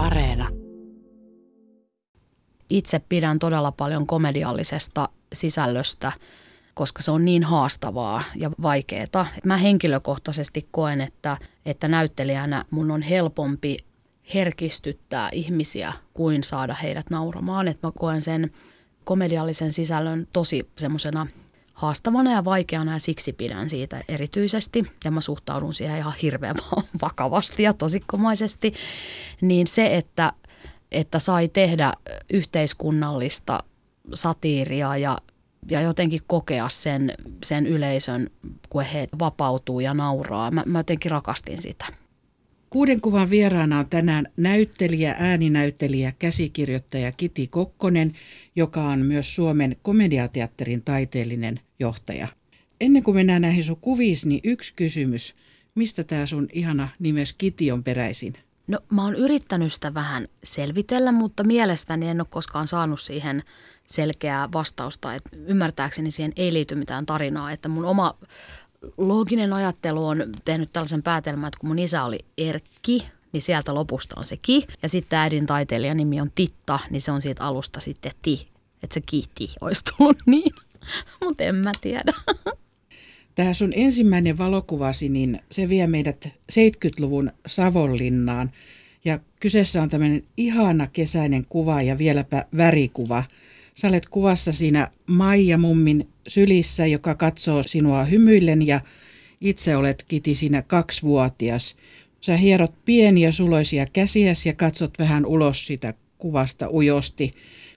[0.00, 0.48] Areena.
[2.70, 6.12] Itse pidän todella paljon komediallisesta sisällöstä,
[6.74, 9.26] koska se on niin haastavaa ja vaikeaa.
[9.44, 11.36] Mä henkilökohtaisesti koen, että,
[11.66, 13.76] että näyttelijänä mun on helpompi
[14.34, 17.68] herkistyttää ihmisiä kuin saada heidät nauramaan.
[17.68, 18.50] Että mä koen sen
[19.04, 21.26] komediallisen sisällön tosi semmoisena
[21.80, 26.56] haastavana ja vaikeana ja siksi pidän siitä erityisesti ja mä suhtaudun siihen ihan hirveän
[27.02, 28.72] vakavasti ja tosikkomaisesti,
[29.40, 30.32] niin se, että,
[30.92, 31.92] että sai tehdä
[32.32, 33.58] yhteiskunnallista
[34.14, 35.18] satiiria ja,
[35.70, 37.14] ja jotenkin kokea sen,
[37.44, 38.30] sen yleisön,
[38.70, 40.50] kun he vapautuu ja nauraa.
[40.50, 41.86] Mä, mä jotenkin rakastin sitä.
[42.70, 48.12] Kuuden kuvan vieraana on tänään näyttelijä, ääninäyttelijä, käsikirjoittaja Kiti Kokkonen,
[48.56, 52.28] joka on myös Suomen komediateatterin taiteellinen johtaja.
[52.80, 55.34] Ennen kuin mennään näihin sun kuviisi, niin yksi kysymys.
[55.74, 58.34] Mistä tämä sun ihana nimes Kiti on peräisin?
[58.66, 63.42] No mä oon yrittänyt sitä vähän selvitellä, mutta mielestäni en ole koskaan saanut siihen
[63.86, 65.14] selkeää vastausta.
[65.14, 68.18] Et ymmärtääkseni siihen ei liity mitään tarinaa, että mun oma
[68.98, 74.14] looginen ajattelu on tehnyt tällaisen päätelmän, että kun mun isä oli Erkki, niin sieltä lopusta
[74.18, 74.66] on se ki.
[74.82, 78.48] Ja sitten äidin taiteilijan nimi on Titta, niin se on siitä alusta sitten ti.
[78.82, 80.54] Että se kiti olisi tullut niin.
[81.24, 82.12] Mutta en mä tiedä.
[83.34, 88.50] Tämä sun ensimmäinen valokuvasi, niin se vie meidät 70-luvun Savonlinnaan.
[89.04, 93.24] Ja kyseessä on tämmöinen ihana kesäinen kuva ja vieläpä värikuva.
[93.74, 98.80] Sä olet kuvassa siinä Maija mummin sylissä, joka katsoo sinua hymyillen ja
[99.40, 101.76] itse olet Kiti siinä kaksivuotias.
[102.20, 107.30] Sä hierot pieniä suloisia käsiäsi ja katsot vähän ulos sitä kuvasta ujosti,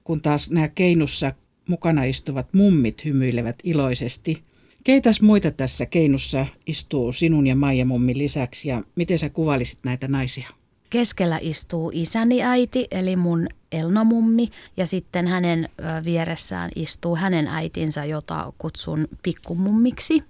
[0.03, 1.33] kun taas nämä keinussa
[1.69, 4.43] mukana istuvat mummit hymyilevät iloisesti.
[4.83, 10.07] Keitäs muita tässä keinussa istuu sinun ja Maija mummin lisäksi ja miten sä kuvailisit näitä
[10.07, 10.49] naisia?
[10.89, 15.69] Keskellä istuu isäni äiti, eli mun Elna-mummi, ja sitten hänen
[16.05, 20.23] vieressään istuu hänen äitinsä, jota kutsun pikkumummiksi.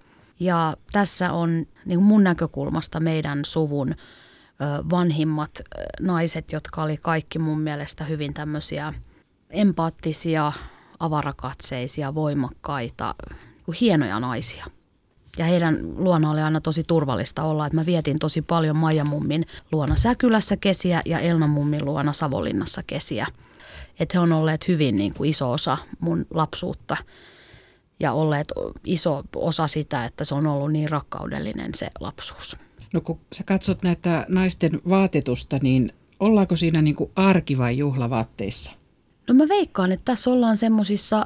[0.43, 3.95] Ja tässä on niin mun näkökulmasta meidän suvun
[4.89, 5.61] vanhimmat
[5.99, 8.93] naiset, jotka oli kaikki mun mielestä hyvin tämmöisiä
[9.49, 10.51] empaattisia,
[10.99, 13.15] avarakatseisia, voimakkaita,
[13.67, 14.65] niin hienoja naisia.
[15.37, 19.45] Ja heidän luona oli aina tosi turvallista olla, että mä vietin tosi paljon Maija Mummin
[19.71, 23.27] luona Säkylässä kesiä ja Elna Mummin luona Savonlinnassa kesiä.
[23.99, 26.97] Että he on olleet hyvin niin kuin iso osa mun lapsuutta
[27.99, 28.47] ja olleet
[28.85, 32.57] iso osa sitä, että se on ollut niin rakkaudellinen se lapsuus.
[32.93, 38.73] No kun sä katsot näitä naisten vaatetusta, niin ollaanko siinä niin kuin arki- vai juhlavaatteissa?
[39.27, 41.25] No mä veikkaan, että tässä ollaan semmoisissa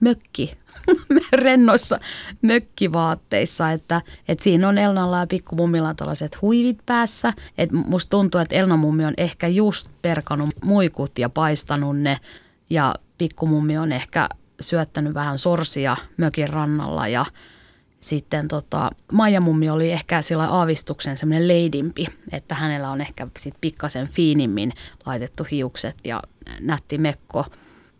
[0.00, 0.52] mökki,
[1.32, 2.00] rennoissa
[2.42, 7.32] mökkivaatteissa, että, että siinä on Elnalla ja pikkumumilla tällaiset huivit päässä.
[7.58, 12.18] Et musta tuntuu, että Elna mummi on ehkä just perkanut muikut ja paistanut ne
[12.70, 14.28] ja pikkumummi on ehkä
[14.60, 17.26] syöttänyt vähän sorsia mökin rannalla ja
[18.00, 23.54] sitten tota, Maija mummi oli ehkä sillä aavistuksen semmoinen leidimpi, että hänellä on ehkä sit
[23.60, 24.72] pikkasen fiinimmin
[25.06, 26.22] laitettu hiukset ja
[26.60, 27.44] nätti mekko–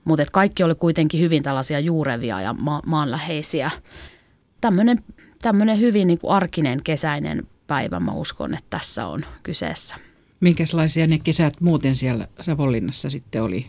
[0.06, 3.71] mutta kaikki oli kuitenkin hyvin tällaisia juurevia ja ma- maanläheisiä.
[4.61, 9.97] Tämmöinen, hyvin niin kuin arkinen kesäinen päivä, mä uskon, että tässä on kyseessä.
[10.41, 13.67] Minkälaisia ne kesät muuten siellä Savonlinnassa sitten oli?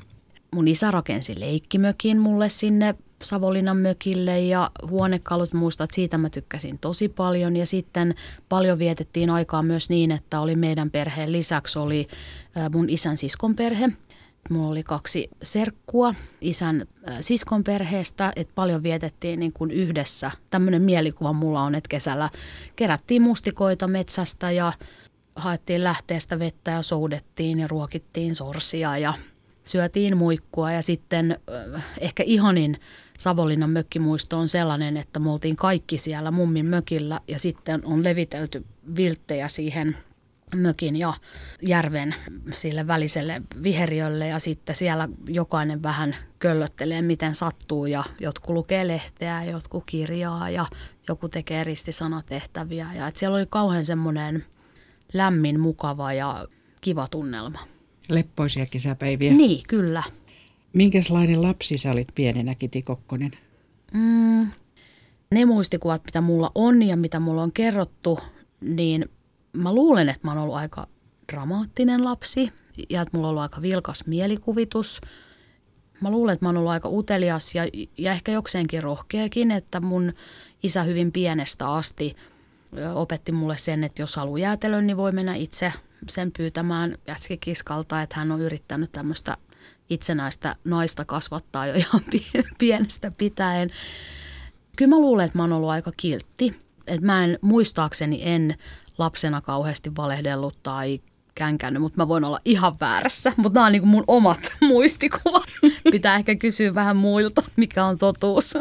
[0.52, 7.10] Mun isä rakensi leikkimökin mulle sinne Savonlinnan mökille ja huonekalut muistat, siitä mä tykkäsin tosi
[7.10, 7.56] paljon.
[7.56, 8.16] Ja sitten
[8.50, 12.08] paljon vietettiin aikaa myös niin, että oli meidän perheen lisäksi oli
[12.74, 13.90] mun isän siskon perhe–
[14.50, 16.88] Mulla oli kaksi serkkua isän
[17.22, 20.32] siskon perheestä, että paljon vietettiin niin kuin yhdessä.
[20.50, 22.30] Tämmöinen mielikuva mulla on, että kesällä
[22.76, 24.74] kerättiin mustikoita metsästä ja
[25.36, 29.14] haettiin lähteestä vettä ja soudettiin ja ruokittiin sorsia ja
[29.68, 30.72] syötiin muikkua.
[30.72, 31.40] Ja sitten
[32.00, 32.80] ehkä ihanin
[33.20, 38.66] Savonlinnan mökkimuisto on sellainen, että me oltiin kaikki siellä mummin mökillä ja sitten on levitelty
[38.96, 39.98] vilttejä siihen
[40.56, 41.14] mökin ja
[41.62, 42.16] järven
[42.54, 49.44] sille väliselle viheriölle ja sitten siellä jokainen vähän köllöttelee miten sattuu ja jotkut lukee lehteä,
[49.44, 50.66] jotkut kirjaa ja
[51.10, 54.46] joku tekee ristisanatehtäviä ja että siellä oli kauhean semmoinen
[55.14, 56.48] lämmin, mukava ja
[56.82, 57.60] kiva tunnelma.
[58.10, 59.34] Leppoisia kesäpäiviä.
[59.34, 60.04] Niin, kyllä.
[60.74, 63.32] Minkälainen lapsi sä olit pienenä, Kiti Kokkonen?
[63.94, 64.48] Mm,
[65.32, 68.20] ne muistikuvat, mitä mulla on ja mitä mulla on kerrottu,
[68.62, 69.10] niin
[69.54, 70.88] mä luulen, että mä oon ollut aika
[71.32, 72.52] dramaattinen lapsi
[72.90, 75.02] ja että mulla on ollut aika vilkas mielikuvitus.
[76.02, 77.64] Mä luulen, että mä oon ollut aika utelias ja,
[77.98, 80.14] ja ehkä jokseenkin rohkeakin, että mun
[80.64, 82.16] isä hyvin pienestä asti
[82.96, 85.74] opetti mulle sen, että jos haluaa jäätelön, niin voi mennä itse
[86.10, 89.38] sen pyytämään jätskikiskalta, että hän on yrittänyt tämmöistä
[89.90, 92.02] itsenäistä naista kasvattaa jo ihan
[92.60, 93.70] pienestä pitäen.
[94.76, 96.60] Kyllä mä luulen, että mä oon ollut aika kiltti.
[96.88, 98.56] Että mä en muistaakseni en
[98.98, 101.02] lapsena kauheasti valehdellut tai
[101.36, 103.34] känkännyt, mutta mä voin olla ihan väärässä.
[103.38, 105.44] Mutta nämä on niin mun omat muistikuvat.
[105.92, 108.54] Pitää ehkä kysyä vähän muilta, mikä on totuus.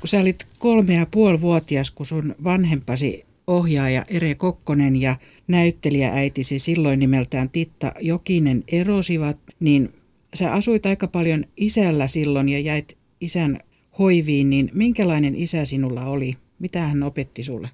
[0.00, 5.16] Kun sä olit kolme ja puoli vuotias, kun sun vanhempasi ohjaaja Ere Kokkonen ja
[5.48, 9.94] näyttelijääitisi silloin nimeltään Titta Jokinen erosivat, niin
[10.34, 13.60] sä asuit aika paljon isällä silloin ja jäit isän
[13.98, 16.34] hoiviin, niin minkälainen isä sinulla oli?
[16.58, 17.70] Mitä hän opetti sulle?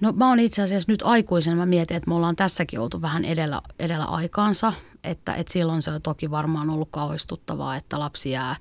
[0.00, 3.24] No mä oon itse asiassa nyt aikuisen, mä mietin, että me ollaan tässäkin oltu vähän
[3.24, 4.72] edellä, edellä aikaansa,
[5.04, 8.56] että, että silloin se on toki varmaan ollut kauhistuttavaa, että lapsi jää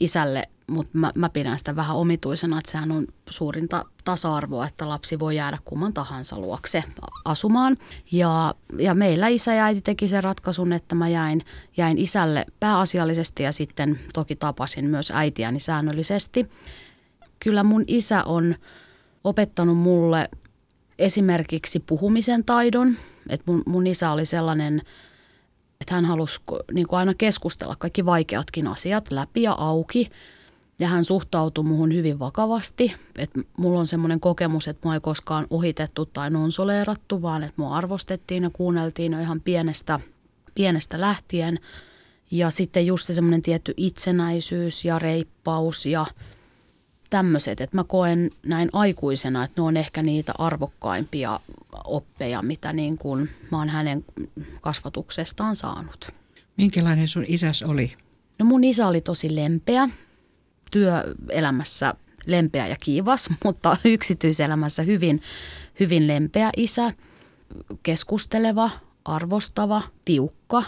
[0.00, 5.18] isälle, mutta mä, mä pidän sitä vähän omituisena, että sehän on suurinta tasa-arvoa, että lapsi
[5.18, 6.84] voi jäädä kumman tahansa luokse
[7.24, 7.76] asumaan.
[8.12, 11.42] Ja, ja meillä isä ja äiti teki sen ratkaisun, että mä jäin,
[11.76, 16.50] jäin isälle pääasiallisesti ja sitten toki tapasin myös äitiäni säännöllisesti.
[17.40, 18.54] Kyllä mun isä on
[19.24, 20.28] opettanut mulle
[20.98, 22.96] esimerkiksi puhumisen taidon.
[23.28, 24.82] että mun, mun isä oli sellainen,
[25.80, 26.40] että hän halusi
[26.72, 30.10] niin kuin aina keskustella kaikki vaikeatkin asiat läpi ja auki.
[30.78, 32.94] Ja hän suhtautui muhun hyvin vakavasti.
[33.18, 37.76] Että mulla on semmoinen kokemus, että mua ei koskaan ohitettu tai nonsoleerattu, vaan että mua
[37.76, 40.00] arvostettiin ja kuunneltiin jo ihan pienestä,
[40.54, 41.60] pienestä lähtien.
[42.30, 46.06] Ja sitten just se semmoinen tietty itsenäisyys ja reippaus ja–
[47.14, 51.40] tämmöiset, että mä koen näin aikuisena, että ne on ehkä niitä arvokkaimpia
[51.84, 54.04] oppeja, mitä niin kuin mä oon hänen
[54.60, 56.08] kasvatuksestaan saanut.
[56.56, 57.96] Minkälainen sun isäs oli?
[58.38, 59.88] No mun isä oli tosi lempeä,
[60.70, 61.94] työelämässä
[62.26, 65.22] lempeä ja kiivas, mutta yksityiselämässä hyvin,
[65.80, 66.92] hyvin lempeä isä,
[67.82, 68.70] keskusteleva,
[69.04, 70.62] arvostava, tiukka,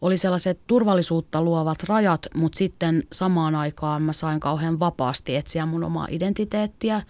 [0.00, 5.84] oli sellaiset turvallisuutta luovat rajat, mutta sitten samaan aikaan mä sain kauhean vapaasti etsiä mun
[5.84, 7.02] omaa identiteettiä.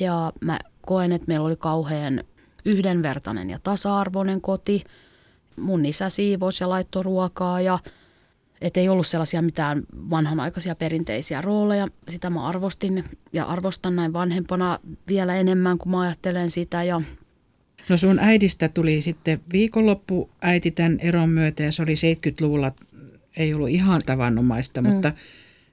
[0.00, 2.24] Ja mä koen, että meillä oli kauhean
[2.64, 4.84] yhdenvertainen ja tasa-arvoinen koti.
[5.56, 7.78] Mun isä siivos ja laittoi ruokaa ja
[8.60, 11.88] että ei ollut sellaisia mitään vanhanaikaisia perinteisiä rooleja.
[12.08, 14.78] Sitä mä arvostin ja arvostan näin vanhempana
[15.08, 16.82] vielä enemmän, kun mä ajattelen sitä.
[16.82, 17.02] Ja
[17.88, 22.72] No sun äidistä tuli sitten viikonloppu äiti tämän eron myötä ja se oli 70-luvulla,
[23.36, 24.88] ei ollut ihan tavanomaista, mm.
[24.88, 25.12] mutta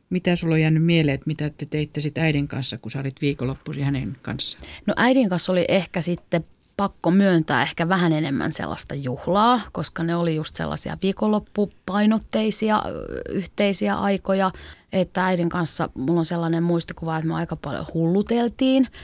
[0.10, 3.22] mitä sulla on jäänyt mieleen, että mitä te teitte sitten äidin kanssa, kun sä olit
[3.22, 4.60] viikonloppusi hänen kanssa?
[4.88, 6.46] No äidin kanssa oli ehkä sitten
[6.78, 12.84] pakko myöntää ehkä vähän enemmän sellaista juhlaa, koska ne oli just sellaisia viikonloppupainotteisia
[13.30, 14.52] yhteisiä aikoja,
[14.94, 18.88] että äidin kanssa mulla on sellainen muistikuva, että me aika paljon hulluteltiin–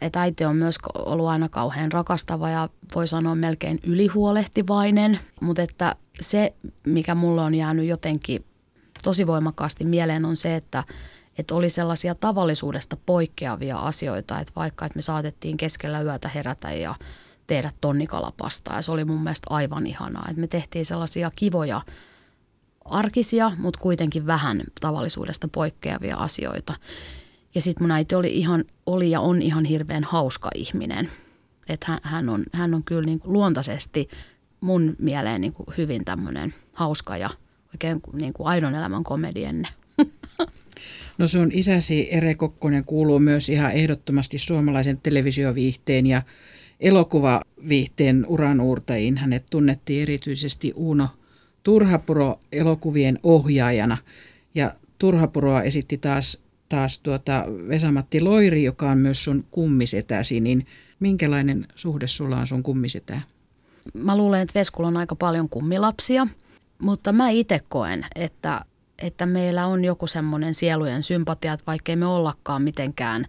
[0.00, 5.96] että äiti on myös ollut aina kauhean rakastava ja voi sanoa melkein ylihuolehtivainen, mutta että
[6.20, 6.54] se,
[6.86, 8.44] mikä mulle on jäänyt jotenkin
[9.02, 10.84] tosi voimakkaasti mieleen on se, että,
[11.38, 16.94] että oli sellaisia tavallisuudesta poikkeavia asioita, että vaikka että me saatettiin keskellä yötä herätä ja
[17.46, 21.80] tehdä tonnikalapasta ja se oli mun mielestä aivan ihanaa, että me tehtiin sellaisia kivoja
[22.84, 26.74] arkisia, mutta kuitenkin vähän tavallisuudesta poikkeavia asioita.
[27.54, 31.10] Ja sitten mun äiti oli, ihan, oli ja on ihan hirveän hauska ihminen.
[31.68, 34.08] Että hän, hän, on, hän on kyllä niin kuin luontaisesti
[34.60, 37.30] mun mieleen niin kuin hyvin tämmöinen hauska ja
[37.74, 39.68] oikein niin kuin aidon elämän komedienne.
[41.18, 46.22] No sun isäsi Ere Kokkonen kuuluu myös ihan ehdottomasti suomalaisen televisioviihteen ja
[46.80, 49.16] elokuvaviihteen uranuurtajiin.
[49.16, 51.08] Hänet tunnettiin erityisesti Uno
[51.62, 53.96] Turhapuro elokuvien ohjaajana
[54.54, 60.66] ja Turhapuroa esitti taas taas tuota Vesamatti Loiri, joka on myös sun kummisetäsi, niin
[61.00, 63.22] minkälainen suhde sulla on sun kummisetään?
[63.94, 66.26] Mä luulen, että Veskulla on aika paljon kummilapsia,
[66.82, 68.64] mutta mä itse koen, että,
[69.02, 73.26] että meillä on joku semmoinen sielujen sympatia, että vaikkei me ollakaan mitenkään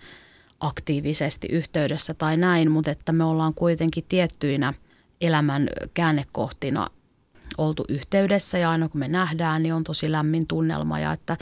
[0.60, 4.74] aktiivisesti yhteydessä tai näin, mutta että me ollaan kuitenkin tiettyinä
[5.22, 6.88] elämän käännekohtina
[7.58, 11.38] oltu yhteydessä ja aina kun me nähdään, niin on tosi lämmin tunnelma ja että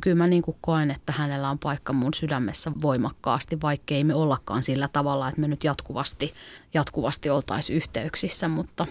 [0.00, 4.62] kyllä mä niin kuin koen, että hänellä on paikka mun sydämessä voimakkaasti, vaikkei me ollakaan
[4.62, 6.34] sillä tavalla, että me nyt jatkuvasti,
[6.74, 8.48] jatkuvasti oltaisiin yhteyksissä.
[8.48, 8.86] Mutta...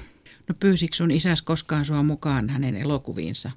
[0.50, 3.52] No pyysikö sun isäs koskaan sua mukaan hänen elokuviinsa?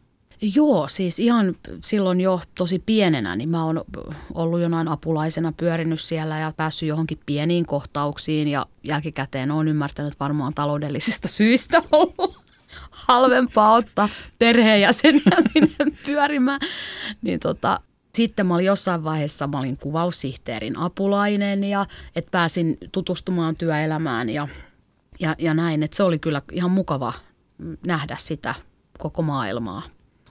[0.54, 3.84] Joo, siis ihan silloin jo tosi pienenä, niin mä oon
[4.34, 10.54] ollut jonain apulaisena pyörinyt siellä ja päässyt johonkin pieniin kohtauksiin ja jälkikäteen on ymmärtänyt varmaan
[10.54, 12.45] taloudellisista syistä ollut
[12.96, 16.60] halvempaa ottaa perheenjäseniä sinne pyörimään.
[17.22, 17.80] Niin tota,
[18.14, 21.86] sitten mä olin jossain vaiheessa, mä olin kuvaussihteerin apulainen ja
[22.16, 24.48] että pääsin tutustumaan työelämään ja
[25.20, 25.82] ja, ja näin.
[25.82, 27.12] Että se oli kyllä ihan mukava
[27.86, 28.54] nähdä sitä
[28.98, 29.82] koko maailmaa.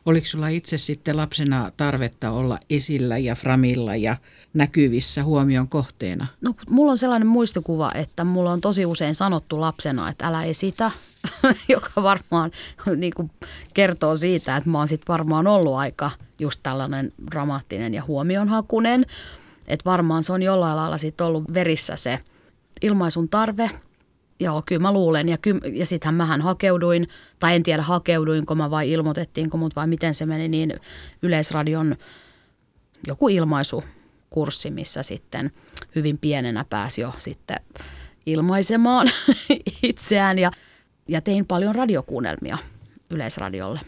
[0.05, 4.17] Oliko sulla itse sitten lapsena tarvetta olla esillä ja framilla ja
[4.53, 6.27] näkyvissä huomion kohteena?
[6.41, 10.91] No, mulla on sellainen muistikuva, että mulla on tosi usein sanottu lapsena, että älä esitä,
[11.69, 12.51] joka varmaan
[12.95, 13.31] niin kuin
[13.74, 19.05] kertoo siitä, että mä oon sitten varmaan ollut aika just tällainen dramaattinen ja huomionhakunen.
[19.67, 22.19] Että varmaan se on jollain lailla sitten ollut verissä se
[22.81, 23.71] ilmaisun tarve–
[24.39, 25.30] Joo, kyllä mä luulen.
[25.30, 25.38] Ja,
[25.74, 27.08] ja sittenhän mähän hakeuduin,
[27.39, 30.74] tai en tiedä hakeuduinko mä vai ilmoitettiinko mut vai miten se meni, niin
[31.22, 31.96] Yleisradion
[33.08, 35.51] joku ilmaisukurssi, missä sitten
[35.96, 37.58] hyvin pienenä pääsi jo sitten
[38.25, 39.12] ilmaisemaan
[39.84, 40.51] itseään ja,
[41.08, 42.58] ja tein paljon radiokuunnelmia
[43.10, 43.80] Yleisradiolle.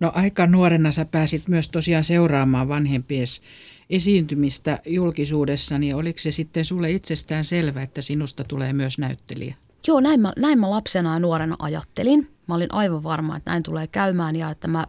[0.00, 3.42] No aika nuorena sä pääsit myös tosiaan seuraamaan vanhempies
[3.90, 9.54] esiintymistä julkisuudessa, niin oliko se sitten sulle itsestään selvä, että sinusta tulee myös näyttelijä?
[9.86, 12.30] Joo, näin mä, näin mä lapsena ja nuorena ajattelin.
[12.46, 14.86] Mä olin aivan varma, että näin tulee käymään ja että mä,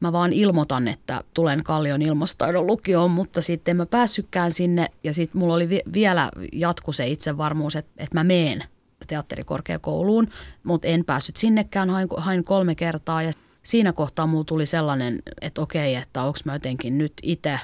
[0.00, 5.14] mä vaan ilmoitan, että tulen Kallion ilmastoidon lukioon, mutta sitten en mä päässytkään sinne ja
[5.14, 8.64] sitten mulla oli vi- vielä jatku se itsevarmuus, että, että mä meen
[9.06, 10.28] teatterikorkeakouluun,
[10.64, 15.60] mutta en päässyt sinnekään, hain, hain kolme kertaa ja siinä kohtaa mulla tuli sellainen, että
[15.60, 17.60] okei, että onko mä jotenkin nyt itse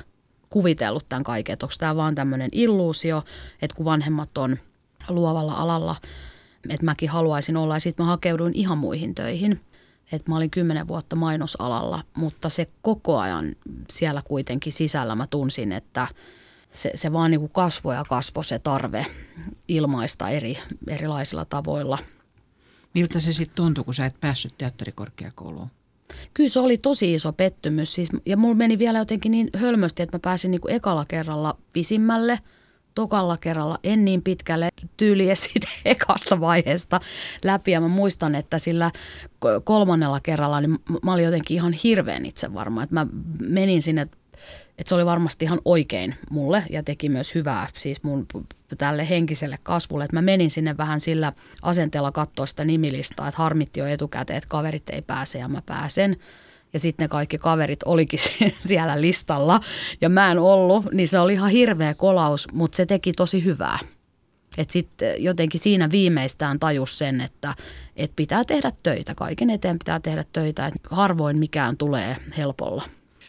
[0.51, 3.23] kuvitellut tämän kaiken, että onko tämä vaan tämmöinen illuusio,
[3.63, 4.57] että kun vanhemmat on
[5.09, 5.97] luovalla alalla–
[6.69, 7.77] että mäkin haluaisin olla.
[7.77, 9.61] Ja sitten mä hakeuduin ihan muihin töihin.
[10.13, 13.57] Että mä olin kymmenen vuotta mainosalalla, mutta se koko ajan
[13.91, 16.09] siellä kuitenkin sisällä mä tunsin, että
[16.71, 19.07] se, se vaan niin kuin kasvoi ja kasvoi se tarve
[19.69, 21.99] ilmaista eri, erilaisilla tavoilla.
[22.95, 25.71] Miltä se sitten tuntui, kun sä et päässyt teatterikorkeakouluun?
[26.35, 27.95] Kyllä se oli tosi iso pettymys.
[27.95, 31.57] Siis, ja mulla meni vielä jotenkin niin hölmösti, että mä pääsin niin kuin ekalla kerralla
[31.73, 32.39] pisimmälle–
[32.95, 37.01] tokalla kerralla en niin pitkälle tyyliä siitä ekasta vaiheesta
[37.45, 37.71] läpi.
[37.71, 38.91] Ja mä muistan, että sillä
[39.65, 42.83] kolmannella kerralla niin mä olin jotenkin ihan hirveän itse varma.
[42.83, 43.07] Että mä
[43.41, 48.27] menin sinne, että se oli varmasti ihan oikein mulle ja teki myös hyvää siis mun
[48.79, 50.05] tälle henkiselle kasvulle.
[50.05, 51.33] Että mä menin sinne vähän sillä
[51.63, 56.17] asenteella katsoa sitä nimilistaa, että harmitti jo etukäteen, että kaverit ei pääse ja mä pääsen
[56.73, 58.21] ja sitten ne kaikki kaverit olikin
[58.69, 59.61] siellä listalla
[60.01, 63.79] ja mä en ollut, niin se oli ihan hirveä kolaus, mutta se teki tosi hyvää.
[64.59, 67.55] Että sitten jotenkin siinä viimeistään tajus sen, että,
[67.97, 72.83] että pitää tehdä töitä, kaiken eteen pitää tehdä töitä, että harvoin mikään tulee helpolla.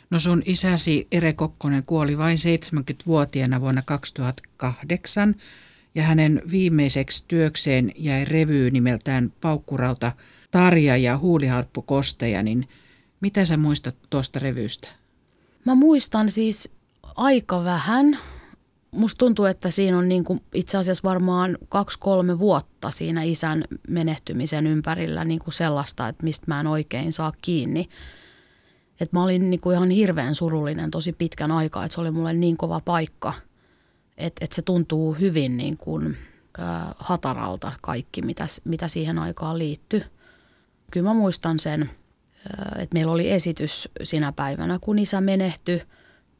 [0.09, 5.35] No sun isäsi Ere Kokkonen kuoli vain 70-vuotiaana vuonna 2008
[5.95, 10.11] ja hänen viimeiseksi työkseen jäi revy nimeltään Paukkurauta
[10.51, 12.67] Tarja ja Huuliharppu Kosteja, niin–
[13.23, 14.87] mitä sä muistat tuosta revystä?
[15.65, 16.75] Mä muistan siis
[17.15, 18.19] aika vähän.
[18.91, 24.67] Musta tuntuu, että siinä on niin kuin itse asiassa varmaan kaksi-kolme vuotta siinä isän menehtymisen
[24.67, 27.89] ympärillä niin kuin sellaista, että mistä mä en oikein saa kiinni.
[28.99, 32.33] Et mä olin niin kuin ihan hirveän surullinen tosi pitkän aikaa, että se oli mulle
[32.33, 33.33] niin kova paikka,
[34.17, 36.17] että, että se tuntuu hyvin niin kuin,
[36.59, 40.03] äh, hataralta kaikki, mitä, mitä siihen aikaan liittyy.
[40.91, 41.89] Kyllä mä muistan sen–
[42.77, 45.81] että meillä oli esitys sinä päivänä, kun isä menehtyi.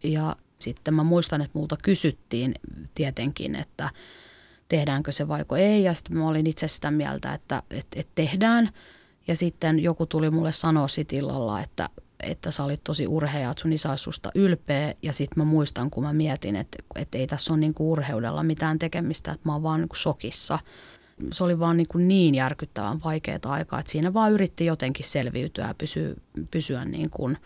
[0.04, 2.56] Ja sitten mä muistan, että multa kysyttiin
[2.94, 3.90] tietenkin, että
[4.70, 5.84] tehdäänkö se vaiko ei.
[5.84, 8.70] Ja sitten mä olin itse sitä mieltä, että, että, että tehdään.
[9.28, 13.62] Ja sitten joku tuli mulle sanoa sit illalla, että, että sä olit tosi urhea, että
[13.62, 14.94] sun isä olisi susta ylpeä.
[15.02, 18.80] Ja sitten mä muistan, kun mä mietin, että, että ei tässä ole niinku urheudella mitään
[18.80, 20.60] tekemistä, että mä oon vaan niinku shokissa
[21.32, 25.67] se oli vaan niin, kuin niin järkyttävän vaikeaa aikaa, että siinä vaan yritti jotenkin selviytyä
[25.67, 26.13] ja pysyä,
[26.51, 27.38] pysyä niin kuin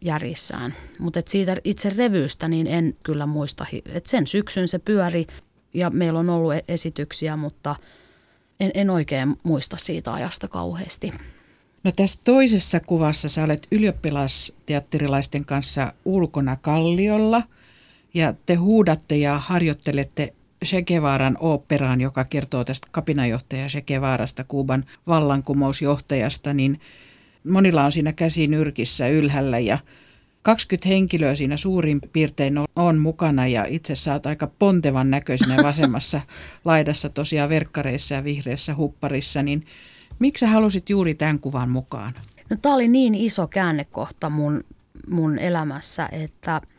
[0.00, 0.74] järjissään.
[0.98, 5.26] Mutta siitä itse revystä niin en kyllä muista, että sen syksyn se pyöri
[5.74, 7.76] ja meillä on ollut e-, esityksiä, mutta
[8.60, 11.12] en, en oikein muista siitä ajasta kauheasti.
[11.84, 17.42] No tässä toisessa kuvassa sä olet ylioppilasteatterilaisten kanssa ulkona kalliolla
[18.14, 20.34] ja te huudatte ja harjoittelette
[20.66, 26.80] Che Guevaran oopperaan, joka kertoo tästä kapinajohtaja Che Guevarasta, Kuuban vallankumousjohtajasta, niin
[27.48, 29.78] monilla on siinä käsi nyrkissä ylhällä ja
[30.42, 36.20] 20 henkilöä siinä suurin piirtein on mukana ja itse saat aika pontevan näköisenä vasemmassa
[36.64, 39.66] laidassa tosiaan verkkareissa ja vihreässä hupparissa, niin
[40.18, 42.14] miksi sä halusit juuri tämän kuvan mukaan?
[42.50, 44.64] No tämä oli niin iso käännekohta mun,
[45.08, 46.60] mun elämässä, että–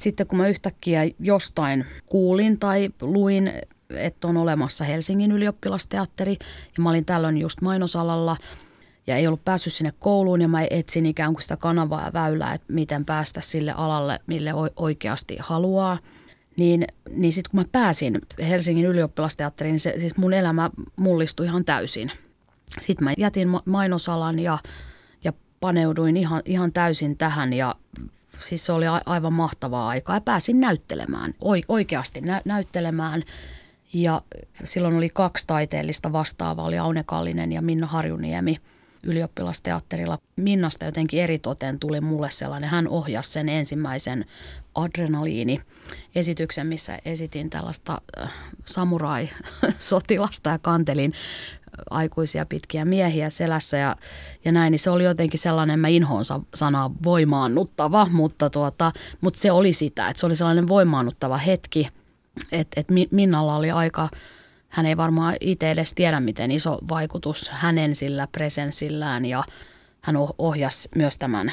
[0.00, 3.52] sitten kun mä yhtäkkiä jostain kuulin tai luin,
[3.90, 6.36] että on olemassa Helsingin ylioppilasteatteri
[6.76, 8.36] ja mä olin tällöin just mainosalalla
[9.06, 12.54] ja ei ollut päässyt sinne kouluun ja mä etsin ikään kuin sitä kanavaa ja väylää,
[12.54, 15.98] että miten päästä sille alalle, mille oikeasti haluaa,
[16.56, 21.64] Niin, niin sitten kun mä pääsin Helsingin ylioppilasteatteriin, niin se, siis mun elämä mullistui ihan
[21.64, 22.10] täysin.
[22.80, 24.58] Sitten mä jätin mainosalan ja,
[25.24, 27.74] ja paneuduin ihan, ihan täysin tähän ja
[28.40, 31.34] siis se oli aivan mahtavaa aikaa ja pääsin näyttelemään,
[31.68, 33.22] oikeasti nä- näyttelemään.
[33.92, 34.22] Ja
[34.64, 38.56] silloin oli kaksi taiteellista vastaavaa, oli Aune Kallinen ja Minna Harjuniemi
[39.02, 40.18] ylioppilasteatterilla.
[40.36, 44.24] Minnasta jotenkin eritoten tuli mulle sellainen, hän ohjasi sen ensimmäisen
[44.74, 48.30] adrenaliini-esityksen, missä esitin tällaista äh,
[48.64, 51.12] samurai-sotilasta ja kantelin
[51.90, 53.96] aikuisia pitkiä miehiä selässä ja,
[54.44, 59.52] ja näin, niin se oli jotenkin sellainen, mä inhoon sanaa voimaannuttava, mutta, tuota, mutta se
[59.52, 61.88] oli sitä, että se oli sellainen voimaannuttava hetki,
[62.52, 64.08] että, että Minnalla oli aika,
[64.68, 69.44] hän ei varmaan itse edes tiedä, miten iso vaikutus hänen sillä presenssillään ja
[70.00, 71.52] hän ohjasi myös tämän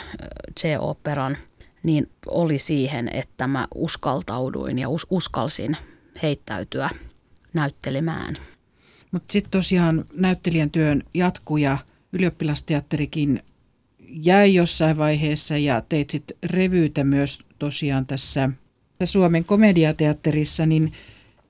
[0.59, 1.37] C-operan,
[1.83, 5.77] niin oli siihen, että mä uskaltauduin ja us- uskalsin
[6.23, 6.89] heittäytyä
[7.53, 8.37] näyttelemään.
[9.15, 11.77] Mutta sitten tosiaan näyttelijän työn jatkuu ja
[12.13, 13.43] ylioppilasteatterikin
[14.07, 18.49] jäi jossain vaiheessa ja teit sitten revyytä myös tosiaan tässä
[19.03, 20.93] Suomen komediateatterissa, niin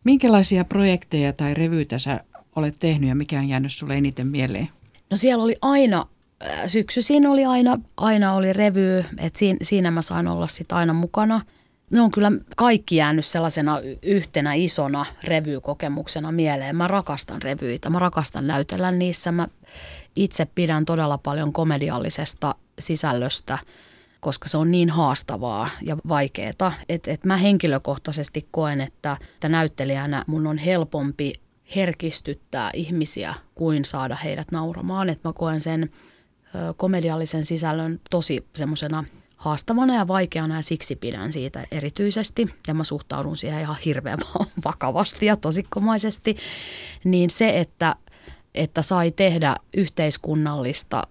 [0.04, 2.20] minkälaisia projekteja tai revyitä sä
[2.56, 4.70] olet tehnyt ja mikä on jäänyt sulle eniten mieleen?
[5.10, 6.08] No siellä oli aina,
[6.44, 10.94] äh, syksyisin oli aina, aina oli revy, että siinä, siinä mä sain olla sitten aina
[10.94, 11.42] mukana–
[11.90, 16.76] ne on kyllä kaikki jäänyt sellaisena yhtenä isona revykokemuksena mieleen.
[16.76, 19.32] Mä rakastan revyitä, mä rakastan näytellä niissä.
[19.32, 19.48] Mä
[20.16, 23.58] itse pidän todella paljon komediallisesta sisällöstä,
[24.20, 26.74] koska se on niin haastavaa ja vaikeaa.
[26.90, 31.34] Että et mä henkilökohtaisesti koen, että, että näyttelijänä mun on helpompi
[31.76, 35.10] herkistyttää ihmisiä kuin saada heidät nauramaan.
[35.10, 35.90] Että mä koen sen
[36.78, 39.04] komediallisen sisällön tosi semmoisena
[39.38, 44.20] haastavana ja vaikeana ja siksi pidän siitä erityisesti ja mä suhtaudun siihen ihan hirveän
[44.66, 46.38] vakavasti ja tosikkomaisesti,
[47.04, 47.96] niin se, että,
[48.56, 51.04] että sai tehdä yhteiskunnallista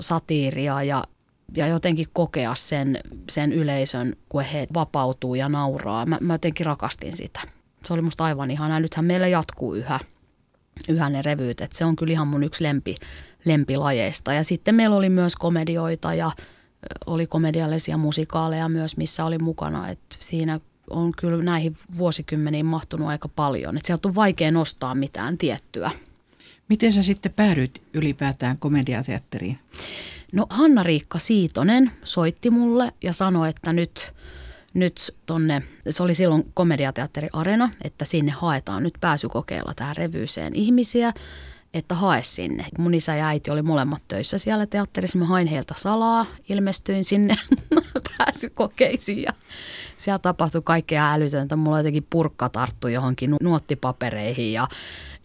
[0.00, 1.04] satiiria ja,
[1.56, 2.98] ja jotenkin kokea sen,
[3.30, 6.06] sen yleisön, kun he vapautuu ja nauraa.
[6.06, 7.40] Mä, mä jotenkin rakastin sitä.
[7.84, 8.80] Se oli musta aivan ihanaa.
[8.80, 10.00] Nythän meillä jatkuu yhä,
[10.88, 12.94] yhä ne revyt, että se on kyllä ihan mun yksi lempi,
[13.44, 14.32] lempilajeista.
[14.32, 16.30] Ja sitten meillä oli myös komedioita ja
[17.06, 19.88] oli komediallisia musikaaleja myös, missä oli mukana.
[19.88, 23.76] Et siinä on kyllä näihin vuosikymmeniin mahtunut aika paljon.
[23.76, 25.90] Et sieltä on vaikea nostaa mitään tiettyä.
[26.68, 29.58] Miten sä sitten päädyit ylipäätään komediateatteriin?
[30.32, 34.14] No Hanna-Riikka Siitonen soitti mulle ja sanoi, että nyt,
[34.74, 41.12] nyt tonne, se oli silloin komediateatteri Arena, että sinne haetaan nyt pääsykokeilla tähän revyyseen ihmisiä
[41.74, 42.66] että hae sinne.
[42.78, 45.18] Mun isä ja äiti oli molemmat töissä siellä teatterissa.
[45.18, 47.36] Mä hain heiltä salaa, ilmestyin sinne
[48.18, 49.32] pääsykokeisiin ja
[49.98, 51.56] siellä tapahtui kaikkea älytöntä.
[51.56, 54.68] Mulla jotenkin purkka tarttu johonkin nuottipapereihin ja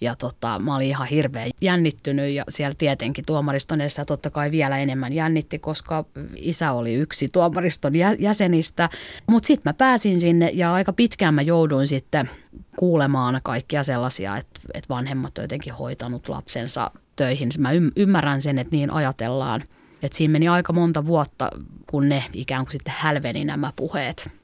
[0.02, 4.78] ja tota, mä olin ihan hirveän jännittynyt ja siellä tietenkin tuomariston edessä totta kai vielä
[4.78, 6.06] enemmän jännitti, koska
[6.36, 8.90] isä oli yksi tuomariston jäsenistä.
[9.28, 12.30] Mutta sitten mä pääsin sinne ja aika pitkään mä jouduin sitten
[12.76, 17.50] kuulemaan kaikkia sellaisia, että, että vanhemmat on jotenkin hoitanut lapsensa töihin.
[17.58, 19.64] Mä ymmärrän sen, että niin ajatellaan.
[20.04, 21.52] Että siinä meni aika monta vuotta,
[21.88, 24.37] kun ne ikään kuin sitten hälveni nämä puheet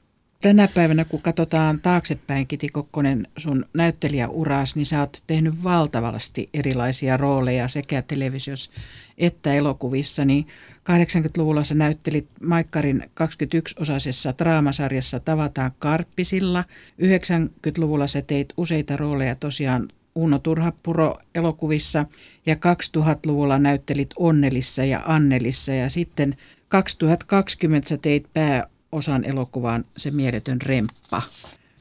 [0.44, 7.16] tänä päivänä, kun katsotaan taaksepäin, Kiti Kokkonen, sun näyttelijäuras, niin sä oot tehnyt valtavasti erilaisia
[7.16, 8.72] rooleja sekä televisiossa
[9.18, 10.24] että elokuvissa.
[10.24, 16.64] Niin 80-luvulla sä näyttelit Maikkarin 21-osaisessa draamasarjassa Tavataan Karppisilla.
[17.02, 22.06] 90-luvulla sä teit useita rooleja tosiaan Uno Turhapuro elokuvissa
[22.46, 26.36] ja 2000-luvulla näyttelit Onnelissa ja Annelissa ja sitten
[26.68, 31.22] 2020 sä teit pää osan elokuvaan Se mieletön remppa.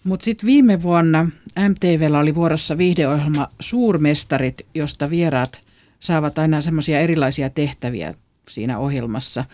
[0.04, 1.28] Mutta sitten viime vuonna
[1.70, 5.62] MTVllä oli vuorossa viihdeohjelma Suurmestarit, josta vieraat
[6.00, 8.14] saavat aina semmoisia erilaisia tehtäviä
[8.50, 9.46] siinä ohjelmassa.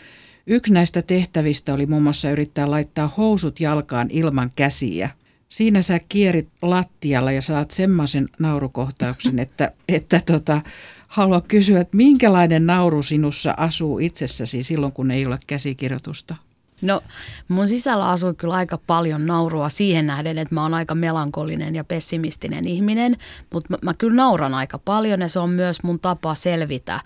[0.47, 5.09] Yksi näistä tehtävistä oli muun muassa yrittää laittaa housut jalkaan ilman käsiä.
[5.49, 10.61] Siinä sä kierit lattialla ja saat semmoisen naurukohtauksen, että, että tota,
[11.07, 16.35] haluan kysyä, että minkälainen nauru sinussa asuu itsessäsi silloin, kun ei ole käsikirjoitusta?
[16.81, 17.01] No
[17.47, 21.83] mun sisällä asuu kyllä aika paljon naurua siihen nähden, että mä oon aika melankolinen ja
[21.83, 23.17] pessimistinen ihminen,
[23.53, 26.99] mutta mä, mä kyllä nauran aika paljon ja se on myös mun tapa selvitä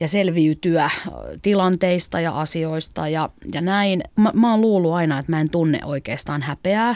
[0.00, 0.90] ja selviytyä
[1.42, 4.02] tilanteista ja asioista ja, ja näin.
[4.16, 6.94] Mä, mä oon luullut aina, että mä en tunne oikeastaan häpeää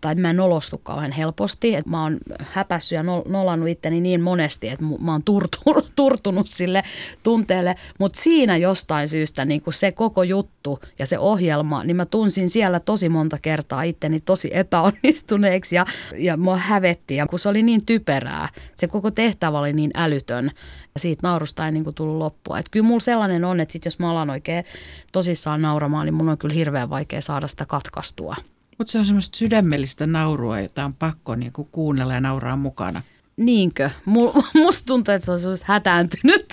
[0.00, 1.74] tai mä en nolostu kauhean helposti.
[1.74, 5.22] Että mä oon häpässyt ja nolannut itteni niin monesti, että mä oon
[5.96, 6.82] turtunut, sille
[7.22, 7.74] tunteelle.
[7.98, 12.80] Mutta siinä jostain syystä niin se koko juttu ja se ohjelma, niin mä tunsin siellä
[12.80, 15.86] tosi monta kertaa itteni tosi epäonnistuneeksi ja,
[16.18, 17.16] ja mua hävetti.
[17.16, 20.50] Ja kun se oli niin typerää, se koko tehtävä oli niin älytön
[20.94, 22.58] ja siitä naurusta ei niin tullut loppua.
[22.58, 24.64] Että kyllä mulla sellainen on, että sit jos mä alan oikein
[25.12, 28.36] tosissaan nauramaan, niin mun on kyllä hirveän vaikea saada sitä katkaistua.
[28.82, 33.02] Mutta se on semmoista sydämellistä naurua, jota on pakko niin kuin kuunnella ja nauraa mukana.
[33.36, 33.90] Niinkö?
[34.54, 36.52] Musta tuntuu, että se on semmoista hätääntynyt.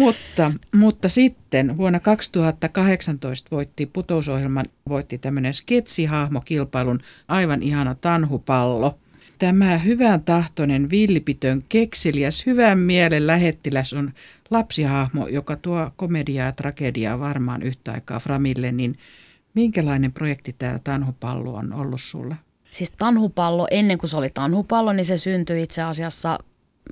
[0.00, 8.98] mutta, mutta sitten vuonna 2018 voitti putousohjelman, voitti tämmöinen sketsihahmokilpailun aivan ihana tanhupallo–
[9.38, 14.12] Tämä hyvän tahtoinen, villipitön, kekseliäs, hyvän mielen lähettiläs on
[14.50, 18.98] lapsihahmo, joka tuo komediaa ja tragediaa varmaan yhtä aikaa Framille, niin
[19.54, 22.36] minkälainen projekti tämä Tanhupallo on ollut sulle?
[22.70, 26.38] Siis Tanhupallo, ennen kuin se oli Tanhupallo, niin se syntyi itse asiassa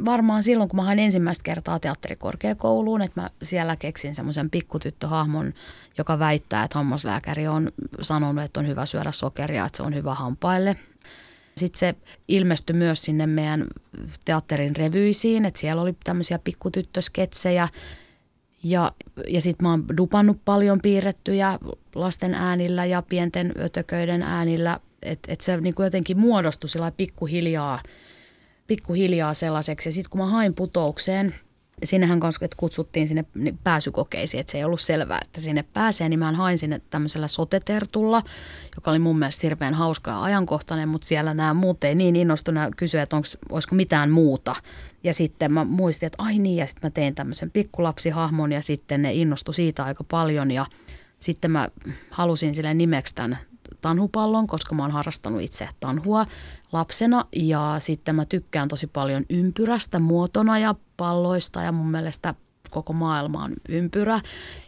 [0.04, 5.54] varmaan silloin, kun mä hain ensimmäistä kertaa teatterikorkeakouluun, että mä siellä keksin semmoisen pikkutyttöhahmon,
[5.98, 10.14] joka väittää, että hammaslääkäri on sanonut, että on hyvä syödä sokeria, että se on hyvä
[10.14, 10.76] hampaille.
[11.56, 11.94] Sitten se
[12.28, 13.66] ilmestyi myös sinne meidän
[14.24, 17.68] teatterin revyisiin, että siellä oli tämmöisiä pikkutyttösketsejä.
[18.64, 18.92] Ja,
[19.28, 21.58] ja sitten mä oon dupannut paljon piirrettyjä
[21.94, 27.82] lasten äänillä ja pienten ötököiden äänillä, että et se niinku jotenkin muodostui sillä pikkuhiljaa,
[28.66, 29.88] pikkuhiljaa sellaiseksi.
[29.88, 31.34] Ja sitten kun mä hain putoukseen–
[31.84, 33.24] sinnehän että kutsuttiin sinne
[33.64, 38.22] pääsykokeisiin, että se ei ollut selvää, että sinne pääsee, niin mä hain sinne tämmöisellä sotetertulla,
[38.76, 42.74] joka oli mun mielestä hirveän hauska ja ajankohtainen, mutta siellä nämä muut ei niin innostuneet
[42.76, 44.56] kysyä, että onko, olisiko mitään muuta.
[45.04, 49.02] Ja sitten mä muistin, että ai niin, ja sitten mä tein tämmöisen pikkulapsihahmon ja sitten
[49.02, 50.66] ne innostu siitä aika paljon ja
[51.18, 51.68] sitten mä
[52.10, 53.38] halusin sille nimeksi tämän
[53.84, 56.26] tanhupallon, koska mä oon harrastanut itse tanhua
[56.72, 57.24] lapsena.
[57.36, 62.34] Ja sitten mä tykkään tosi paljon ympyrästä muotona ja palloista ja mun mielestä
[62.70, 64.20] koko maailma on ympyrä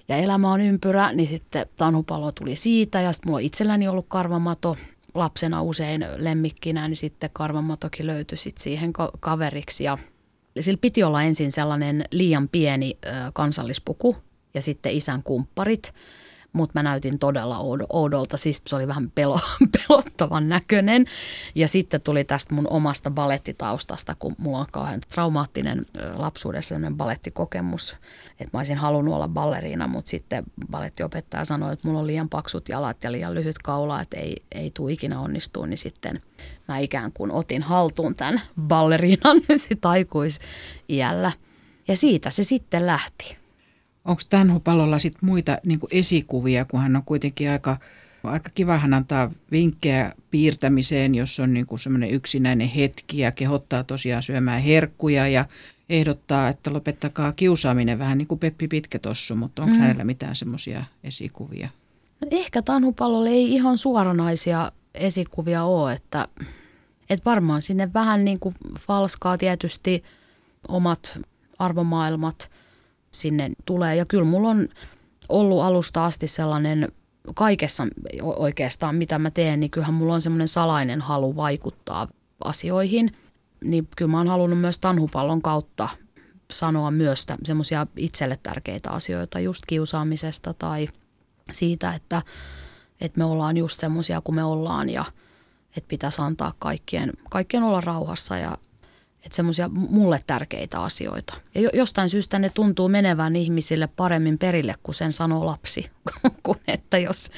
[0.09, 4.07] ja elämä on ympyrä, niin sitten tanhupallo tuli siitä ja sitten mulla on itselläni ollut
[4.09, 4.77] karvamato
[5.15, 9.85] lapsena usein lemmikkinä, niin sitten karvamatokin löytyi sitten siihen kaveriksi.
[9.85, 9.99] Ja
[10.61, 12.99] sillä piti olla ensin sellainen liian pieni
[13.33, 14.17] kansallispuku
[14.55, 15.93] ja sitten isän kumpparit–
[16.57, 17.59] mutta mä näytin todella
[17.91, 19.41] oudolta, siis se oli vähän pelo,
[19.89, 21.05] pelottavan näköinen.
[21.55, 27.97] Ja sitten tuli tästä mun omasta balettitaustasta, kun mulla on kauhean traumaattinen lapsuudessa sellainen balettikokemus,
[28.31, 32.69] että mä olisin halunnut olla balleriina, mutta sitten balettiopettaja sanoi, että mulla on liian paksut
[32.69, 36.23] jalat ja liian lyhyt kaula, että ei, ei tule ikinä onnistua, niin sitten
[36.69, 41.33] mä ikään kuin otin haltuun tämän balleriinan sit aikuisiällä.
[41.89, 43.46] Ja siitä se sitten lähti.
[44.07, 47.77] Onko Tanhupalolla sit muita niin esikuvia, kun hän on kuitenkin aika,
[48.25, 54.23] aika kiva, hän antaa vinkkejä piirtämiseen, jos on niin semmoinen yksinäinen hetki ja kehottaa tosiaan
[54.23, 55.45] syömään herkkuja ja
[55.89, 59.81] ehdottaa, että lopettakaa kiusaaminen vähän niin kuin Peppi Pitkätossu, mutta onko mm.
[59.81, 61.69] hänellä mitään semmoisia esikuvia?
[62.21, 66.29] No ehkä Tanhupallolle ei ihan suoranaisia esikuvia ole, että,
[67.11, 70.03] että varmaan sinne vähän niin kuin falskaa tietysti
[70.69, 71.21] omat
[71.59, 72.51] arvomaailmat–
[73.13, 73.97] sinne tulee.
[73.97, 74.69] Ja kyllä mulla on
[75.29, 76.93] ollut alusta asti sellainen
[77.35, 77.87] kaikessa
[78.23, 82.09] oikeastaan, mitä mä teen, niin kyllähän mulla on semmoinen salainen halu vaikuttaa
[82.45, 83.17] asioihin.
[83.65, 85.89] Niin kyllä mä oon halunnut myös tanhupallon kautta
[86.51, 90.89] sanoa myös semmoisia itselle tärkeitä asioita just kiusaamisesta tai
[91.53, 92.23] siitä, että,
[93.01, 95.05] että me ollaan just semmoisia kuin me ollaan ja
[95.77, 98.57] että pitäisi antaa kaikkien, kaikkien olla rauhassa ja
[99.27, 101.35] että semmoisia mulle tärkeitä asioita.
[101.55, 105.91] Ja jostain syystä ne tuntuu menevän ihmisille paremmin perille, kun sen sanoo lapsi,
[106.43, 107.31] kuin että jos,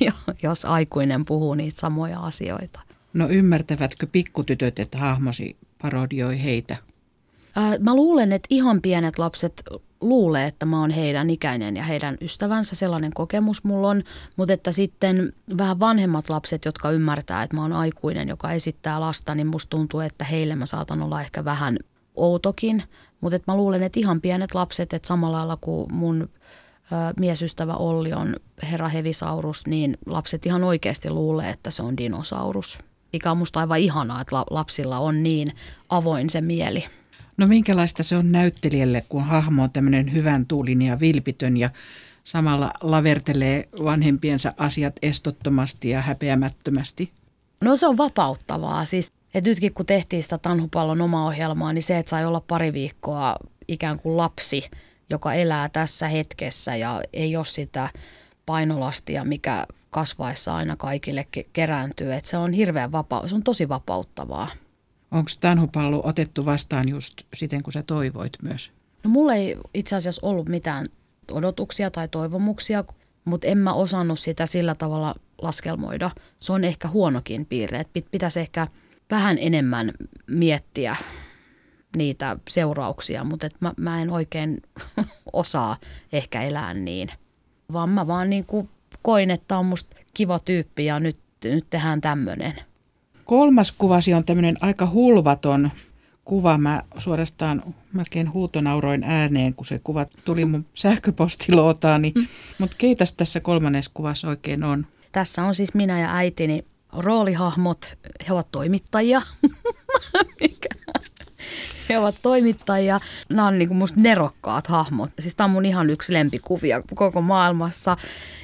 [0.42, 2.80] jos aikuinen puhuu niitä samoja asioita.
[3.12, 6.76] No ymmärtävätkö pikkutytöt, että hahmosi parodioi heitä?
[7.80, 9.62] Mä luulen, että ihan pienet lapset
[10.00, 12.76] luulee, että mä oon heidän ikäinen ja heidän ystävänsä.
[12.76, 14.02] Sellainen kokemus mulla on.
[14.36, 19.34] Mutta että sitten vähän vanhemmat lapset, jotka ymmärtää, että mä oon aikuinen, joka esittää lasta,
[19.34, 21.78] niin musta tuntuu, että heille mä saatan olla ehkä vähän
[22.14, 22.82] outokin.
[23.20, 26.28] Mutta että mä luulen, että ihan pienet lapset, että samalla lailla kuin mun
[27.20, 28.36] miesystävä Olli on
[28.70, 32.78] herra hevisaurus, niin lapset ihan oikeasti luulee, että se on dinosaurus.
[33.12, 35.52] Mikä on musta aivan ihanaa, että lapsilla on niin
[35.88, 36.84] avoin se mieli.
[37.40, 41.70] No minkälaista se on näyttelijälle, kun hahmo on tämmöinen hyvän tuulin ja vilpitön ja
[42.24, 47.10] samalla lavertelee vanhempiensa asiat estottomasti ja häpeämättömästi?
[47.60, 48.84] No se on vapauttavaa.
[48.84, 52.72] Siis, et nytkin kun tehtiin sitä Tanhupallon omaa ohjelmaa, niin se, että sai olla pari
[52.72, 53.36] viikkoa
[53.68, 54.70] ikään kuin lapsi,
[55.10, 57.88] joka elää tässä hetkessä ja ei ole sitä
[58.46, 62.12] painolastia, mikä kasvaessa aina kaikille kerääntyy.
[62.14, 64.48] Että se on hirveän vapaa, se on tosi vapauttavaa.
[65.10, 68.72] Onko tanhupallu otettu vastaan just siten, kun sä toivoit myös?
[69.04, 70.86] No mulla ei itse asiassa ollut mitään
[71.30, 72.84] odotuksia tai toivomuksia,
[73.24, 76.10] mutta en mä osannut sitä sillä tavalla laskelmoida.
[76.38, 78.66] Se on ehkä huonokin piirre, että pitäisi ehkä
[79.10, 79.92] vähän enemmän
[80.26, 80.96] miettiä
[81.96, 84.62] niitä seurauksia, mutta et mä, mä en oikein
[85.32, 85.76] osaa
[86.12, 87.10] ehkä elää niin.
[87.72, 88.68] Vaan mä vaan niin kuin
[89.02, 92.69] koin, että on musta kiva tyyppi ja nyt, nyt tehdään tämmöinen.
[93.30, 95.70] Kolmas kuvasi on tämmöinen aika hulvaton
[96.24, 96.58] kuva.
[96.58, 97.62] Mä suorastaan
[97.92, 102.12] melkein huutonauroin ääneen, kun se kuva tuli mun sähköpostilootaani.
[102.14, 102.26] Mm.
[102.58, 104.86] Mutta keitäs tässä kolmannessa kuvassa oikein on?
[105.12, 107.98] Tässä on siis minä ja äitini roolihahmot.
[108.28, 109.22] He ovat toimittajia.
[110.40, 110.68] Mikä
[111.88, 113.00] he ovat toimittajia.
[113.28, 115.10] Nämä on niin kuin musta nerokkaat hahmot.
[115.18, 117.96] Siis tämä on mun ihan yksi lempikuvia koko maailmassa.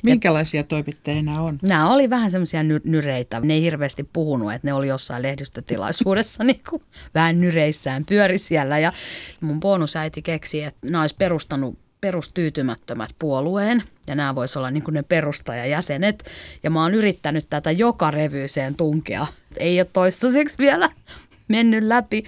[0.03, 1.59] Minkälaisia toimittajia nämä on?
[1.63, 3.41] Nämä oli vähän semmoisia ny- nyreitä.
[3.41, 6.83] Ne ei hirveästi puhunut, että ne oli jossain lehdistötilaisuudessa niin kuin
[7.15, 8.79] vähän nyreissään pyöri siellä.
[8.79, 8.93] Ja
[9.41, 15.03] mun bonusäiti keksi, että nämä olisi perustanut perustyytymättömät puolueen, ja nämä voisi olla niin ne
[15.03, 16.25] perustajajäsenet.
[16.63, 19.27] Ja mä oon yrittänyt tätä joka revyyseen tunkea.
[19.57, 20.91] Ei ole toistaiseksi vielä
[21.49, 22.25] mennyt läpi,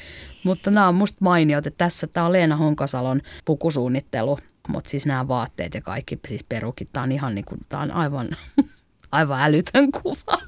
[0.48, 5.28] mutta nämä on musta mainiot, että tässä tämä on Leena Honkasalon pukusuunnittelu, mutta siis nämä
[5.28, 8.28] vaatteet ja kaikki, siis perukit, tämä on ihan niin kuin, tämä on aivan,
[9.12, 10.38] aivan älytön kuva.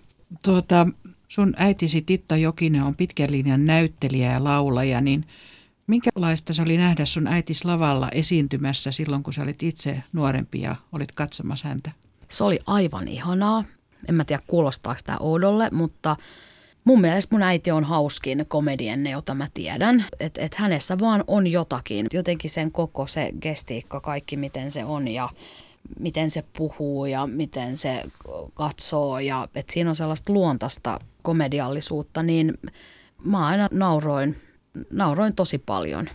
[0.44, 0.86] Tuota,
[1.28, 5.24] sun äitisi Titta Jokinen on pitkän linjan näyttelijä ja laulaja, niin
[5.86, 10.76] minkälaista se oli nähdä sun äitis lavalla esiintymässä silloin, kun sä olit itse nuorempi ja
[10.92, 11.90] olit katsomassa häntä?
[12.28, 13.64] Se oli aivan ihanaa.
[14.08, 16.16] En mä tiedä kuulostaako tämä oudolle, mutta
[16.84, 20.04] Mun mielestä mun äiti on hauskin komedienne, jota mä tiedän.
[20.20, 22.06] Että et hänessä vaan on jotakin.
[22.12, 25.28] Jotenkin sen koko se gestiikka, kaikki miten se on ja
[25.98, 28.02] miten se puhuu ja miten se
[28.54, 29.18] katsoo.
[29.18, 32.58] Ja että siinä on sellaista luontaista komediallisuutta, niin
[33.24, 34.36] mä aina nauroin,
[34.90, 36.08] nauroin tosi paljon.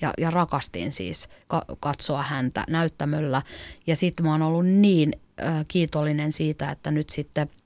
[0.00, 3.42] Ja, ja rakastin siis ka- katsoa häntä näyttämöllä.
[3.86, 7.50] Ja sitten mä oon ollut niin äh, kiitollinen siitä, että nyt sitten–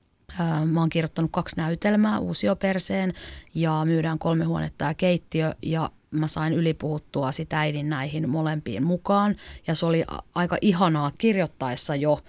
[0.66, 3.12] Mä oon kirjoittanut kaksi näytelmää, Uusioperseen
[3.54, 9.36] ja Myydään kolme huonetta ja keittiö ja mä sain ylipuhuttua sitä äidin näihin molempiin mukaan
[9.66, 12.20] ja se oli aika ihanaa kirjoittaessa jo,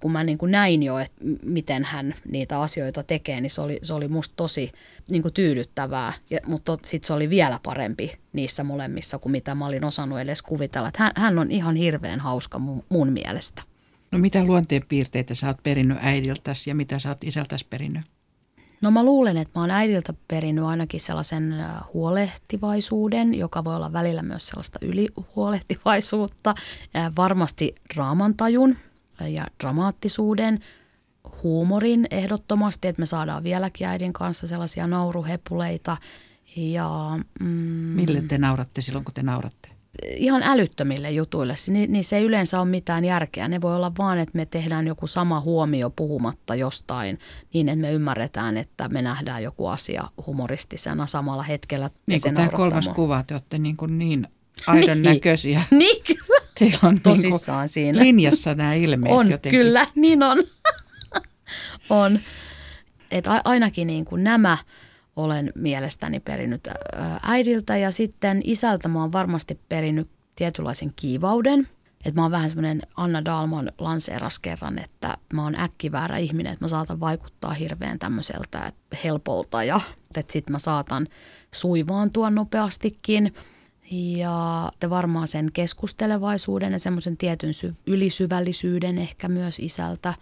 [0.00, 3.78] kun mä niin kuin näin jo, että miten hän niitä asioita tekee, niin se oli,
[3.82, 4.72] se oli musta tosi
[5.10, 9.66] niin kuin tyydyttävää, ja, mutta sitten se oli vielä parempi niissä molemmissa kuin mitä mä
[9.66, 10.88] olin osannut edes kuvitella.
[10.88, 13.62] Että hän, hän on ihan hirveän hauska mun, mun mielestä.
[14.10, 18.02] No mitä luonteenpiirteitä sä oot perinnyt äidiltäsi ja mitä sä oot isältäsi perinnyt?
[18.82, 21.54] No mä luulen, että mä oon äidiltä perinnyt ainakin sellaisen
[21.94, 26.54] huolehtivaisuuden, joka voi olla välillä myös sellaista ylihuolehtivaisuutta.
[27.16, 28.76] Varmasti raamantajun
[29.20, 30.60] ja dramaattisuuden,
[31.42, 35.96] huumorin ehdottomasti, että me saadaan vieläkin äidin kanssa sellaisia nauruhepuleita.
[36.56, 39.68] Ja, mm, Mille te nauratte silloin, kun te nauratte?
[40.06, 41.54] Ihan älyttömille jutuille.
[41.68, 43.48] Niin se ei yleensä ole mitään järkeä.
[43.48, 47.18] Ne voi olla vaan, että me tehdään joku sama huomio puhumatta jostain
[47.52, 51.90] niin, että me ymmärretään, että me nähdään joku asia humoristisena samalla hetkellä.
[52.06, 54.26] Niin kuin tämä kolmas kuva, te olette niin, kuin niin
[54.66, 55.14] aidon niin.
[55.14, 55.62] näköisiä.
[55.70, 56.40] niin kyllä.
[56.58, 57.98] Teillä on niinku Tosissaan niin siinä.
[57.98, 59.60] linjassa nämä ilmeet on, jotenkin.
[59.60, 60.38] kyllä, niin on.
[61.90, 62.20] on.
[63.10, 64.58] Et ainakin niin kuin nämä
[65.16, 66.68] olen mielestäni perinnyt
[67.22, 71.68] äidiltä ja sitten isältä mä oon varmasti perinnyt tietynlaisen kiivauden.
[72.04, 76.64] Että mä oon vähän semmoinen Anna Dalman lanseeras kerran, että mä oon äkkiväärä ihminen, että
[76.64, 78.72] mä saatan vaikuttaa hirveän tämmöiseltä
[79.04, 79.80] helpolta ja
[80.16, 81.06] että sit mä saatan
[81.54, 83.34] suivaantua nopeastikin.
[83.90, 90.14] Ja varmaan sen keskustelevaisuuden ja semmoisen tietyn sy- ylisyvällisyyden ehkä myös isältä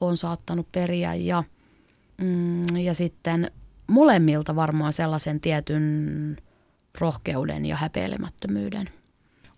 [0.00, 1.14] on saattanut periä.
[1.14, 1.44] Ja,
[2.20, 3.50] mm, ja sitten
[3.86, 6.36] molemmilta varmaan sellaisen tietyn
[7.00, 8.90] rohkeuden ja häpeilemättömyyden.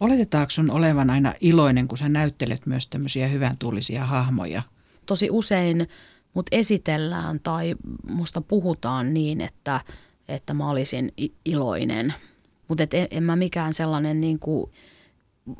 [0.00, 4.62] Oletetaanko sun olevan aina iloinen, kun sä näyttelet myös tämmöisiä hyvän tullisia hahmoja?
[5.06, 5.88] Tosi usein
[6.34, 7.74] mut esitellään tai
[8.10, 9.80] musta puhutaan niin, että,
[10.28, 11.12] että mä olisin
[11.44, 12.14] iloinen.
[12.68, 14.70] Mutta en, en mä mikään sellainen niin kuin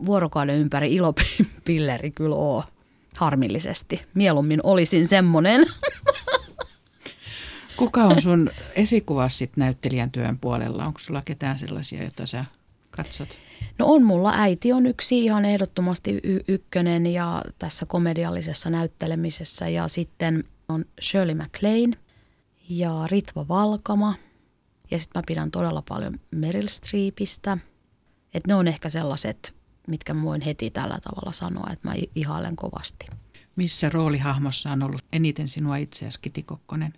[0.07, 2.64] vuorokauden ympäri ilopilleri kyllä ole
[3.16, 4.02] harmillisesti.
[4.14, 5.66] Mieluummin olisin semmoinen.
[7.76, 10.84] Kuka on sun esikuvas sit näyttelijän työn puolella?
[10.84, 12.44] Onko sulla ketään sellaisia, joita sä
[12.90, 13.38] katsot?
[13.78, 14.32] No on mulla.
[14.36, 19.68] Äiti on yksi ihan ehdottomasti y- ykkönen ja tässä komediallisessa näyttelemisessä.
[19.68, 21.96] Ja sitten on Shirley MacLaine
[22.68, 24.14] ja Ritva Valkama.
[24.90, 27.58] Ja sitten mä pidän todella paljon Meryl Streepistä.
[28.34, 29.54] Että ne on ehkä sellaiset,
[29.86, 33.06] mitkä mä voin heti tällä tavalla sanoa, että mä ihailen kovasti.
[33.56, 36.92] Missä roolihahmossa on ollut eniten sinua itseäsi, Kiti Kokkonen?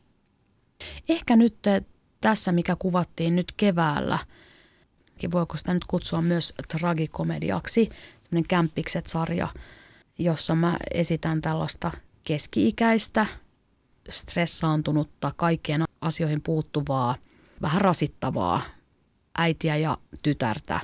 [1.08, 1.56] Ehkä nyt
[2.20, 4.18] tässä, mikä kuvattiin nyt keväällä,
[5.32, 7.88] voiko sitä nyt kutsua myös tragikomediaksi,
[8.22, 9.48] semmoinen Kämppikset-sarja,
[10.18, 11.90] jossa mä esitän tällaista
[12.24, 13.26] keski-ikäistä,
[14.10, 17.16] stressaantunutta, kaikkeen asioihin puuttuvaa,
[17.62, 18.62] vähän rasittavaa
[19.38, 20.80] äitiä ja tytärtä.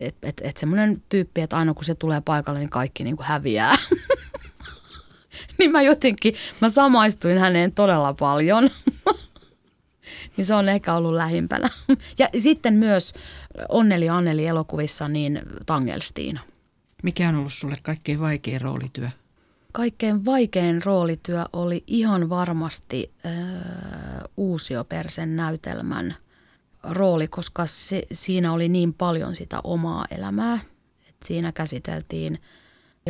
[0.00, 3.26] Että et, et semmoinen tyyppi, että aina kun se tulee paikalle, niin kaikki niin kuin
[3.26, 3.76] häviää.
[5.58, 8.70] niin mä jotenkin, mä samaistuin häneen todella paljon.
[10.36, 11.70] Niin se on ehkä ollut lähimpänä.
[12.18, 13.14] ja sitten myös
[13.68, 16.40] Onneli Anneli elokuvissa, niin Tangelstiin.
[17.02, 19.08] Mikä on ollut sulle kaikkein vaikein roolityö?
[19.72, 23.32] Kaikkein vaikein roolityö oli ihan varmasti äh,
[24.36, 26.14] Uusiopersen näytelmän
[26.82, 30.58] rooli, koska se, siinä oli niin paljon sitä omaa elämää.
[31.08, 32.38] Et siinä käsiteltiin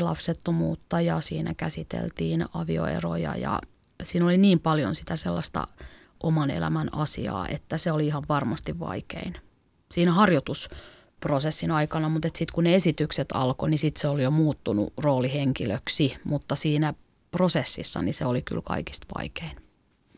[0.00, 3.60] lapsettomuutta ja siinä käsiteltiin avioeroja ja
[4.02, 5.68] siinä oli niin paljon sitä sellaista
[6.24, 9.34] oman elämän asiaa, että se oli ihan varmasti vaikein.
[9.92, 14.92] Siinä harjoitusprosessin aikana, mutta sitten kun ne esitykset alkoi, niin sitten se oli jo muuttunut
[14.96, 16.94] roolihenkilöksi, mutta siinä
[17.30, 19.56] prosessissa niin se oli kyllä kaikista vaikein.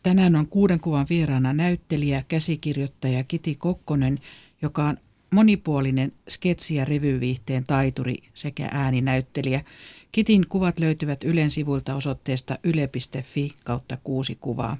[0.02, 4.18] Tänään on kuuden kuvan vieraana näyttelijä, käsikirjoittaja Kiti Kokkonen,
[4.62, 4.96] joka on
[5.34, 9.64] monipuolinen sketsi- ja revyviihteen taituri sekä ääninäyttelijä.
[10.12, 14.76] Kitin kuvat löytyvät Ylen sivuilta osoitteesta yle.fi kautta kuusi kuvaa.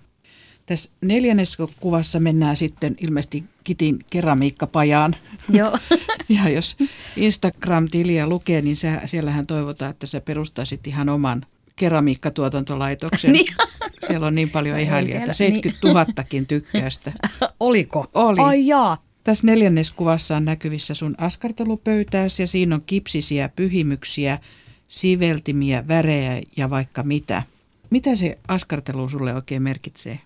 [0.67, 5.17] Tässä neljännes kuvassa mennään sitten ilmeisesti Kitin keramiikkapajaan.
[5.49, 5.79] Joo.
[6.29, 6.77] ja jos
[7.17, 11.43] Instagram-tiliä lukee, niin sä, siellähän toivotaan, että sä perustaisit ihan oman
[11.77, 13.33] keramiikkatuotantolaitoksen.
[13.33, 13.55] niin.
[14.07, 16.47] Siellä on niin paljon ihailijoita, 70 000 niin.
[16.47, 17.13] tykkäystä.
[17.61, 18.07] Oliko?
[18.15, 18.41] Oli.
[18.41, 19.07] Ai jaa.
[19.25, 24.39] Tässä neljänneskuvassa on näkyvissä sun askartelupöytääsi ja siinä on kipsisiä pyhimyksiä,
[24.89, 27.43] siveltimiä, värejä ja vaikka mitä.
[27.91, 30.19] Mitä se askartelu sulle oikein merkitsee?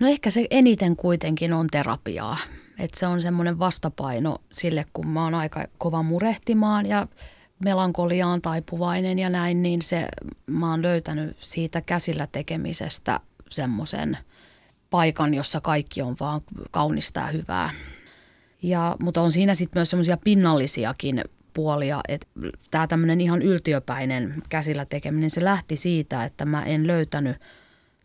[0.00, 2.36] No ehkä se eniten kuitenkin on terapiaa.
[2.78, 7.06] Että se on semmoinen vastapaino sille, kun mä oon aika kova murehtimaan ja
[7.64, 10.08] melankoliaan taipuvainen ja näin, niin se,
[10.46, 14.18] mä oon löytänyt siitä käsillä tekemisestä semmoisen
[14.90, 17.70] paikan, jossa kaikki on vaan kaunista ja hyvää.
[18.62, 22.26] Ja, mutta on siinä sitten myös semmoisia pinnallisiakin puolia, että
[22.70, 27.36] tämä tämmöinen ihan yltiöpäinen käsillä tekeminen, se lähti siitä, että mä en löytänyt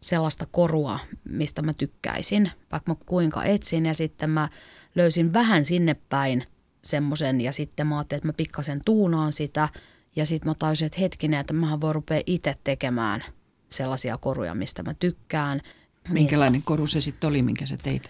[0.03, 4.49] sellaista korua, mistä mä tykkäisin, vaikka mä kuinka etsin ja sitten mä
[4.95, 6.47] löysin vähän sinne päin
[6.83, 9.69] semmoisen ja sitten mä ajattelin, että mä pikkasen tuunaan sitä
[10.15, 13.23] ja sitten mä tajusin, että hetkinen, että mähän voi rupea itse tekemään
[13.69, 15.61] sellaisia koruja, mistä mä tykkään.
[16.09, 18.09] Minkälainen koru se sitten oli, minkä sä teit?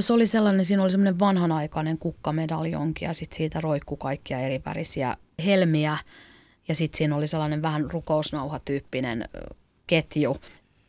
[0.00, 5.16] Se oli sellainen, siinä oli semmoinen vanhanaikainen kukkamedaljonki ja sitten siitä roikku kaikkia eri värisiä
[5.44, 5.98] helmiä.
[6.68, 9.28] Ja sitten siinä oli sellainen vähän rukousnauhatyyppinen
[9.86, 10.36] ketju.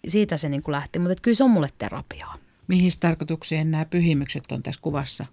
[0.08, 2.36] Siitä se niin kuin lähti, mutta kyllä se on mulle terapiaa.
[2.68, 5.26] Mihin tarkoitukseen nämä pyhimykset on tässä kuvassa?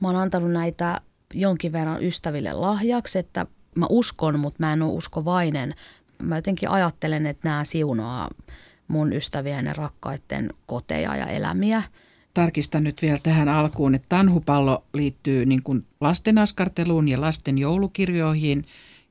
[0.00, 1.00] Mä oon antanut näitä
[1.34, 5.74] jonkin verran ystäville lahjaksi, että mä uskon, mutta mä en ole uskovainen.
[6.22, 8.30] Mä jotenkin ajattelen, että nämä siunaa
[8.88, 11.82] mun ystävien ja rakkaiden koteja ja elämiä.
[12.34, 18.64] Tarkistan nyt vielä tähän alkuun, että tanhupallo liittyy niin kuin lasten askarteluun ja lasten joulukirjoihin.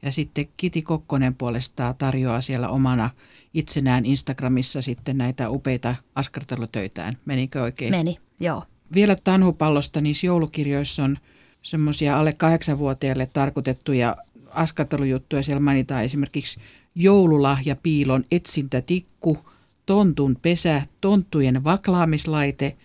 [0.05, 3.09] Ja sitten Kiti Kokkonen puolestaan tarjoaa siellä omana
[3.53, 7.17] itsenään Instagramissa sitten näitä upeita askartelutöitään.
[7.25, 7.91] Menikö oikein?
[7.91, 8.63] Meni, joo.
[8.95, 11.17] Vielä tanhupallosta, niissä joulukirjoissa on
[11.61, 14.15] semmoisia alle kahdeksanvuotiaille tarkoitettuja
[14.49, 15.43] askartelujuttuja.
[15.43, 16.61] Siellä mainitaan esimerkiksi
[16.95, 19.37] joululahja, piilon etsintätikku,
[19.85, 22.77] tontun pesä, tonttujen vaklaamislaite,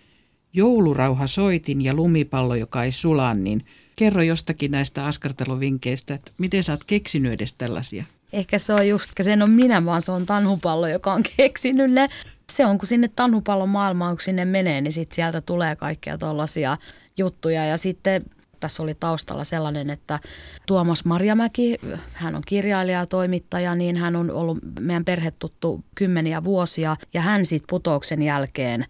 [0.53, 3.65] joulurauha soitin ja lumipallo, joka ei sula, niin
[4.01, 8.05] kerro jostakin näistä askarteluvinkkeistä, että miten sä oot keksinyt edes tällaisia?
[8.33, 12.09] Ehkä se on just, sen on minä, vaan se on tanhupallo, joka on keksinyt ne.
[12.51, 16.77] Se on, kun sinne tanhupallon maailmaan, kun sinne menee, niin sit sieltä tulee kaikkea tuollaisia
[17.17, 17.65] juttuja.
[17.65, 18.25] Ja sitten
[18.59, 20.19] tässä oli taustalla sellainen, että
[20.65, 21.77] Tuomas Marjamäki,
[22.13, 27.45] hän on kirjailija ja toimittaja, niin hän on ollut meidän perhetuttu kymmeniä vuosia ja hän
[27.45, 28.85] sitten putouksen jälkeen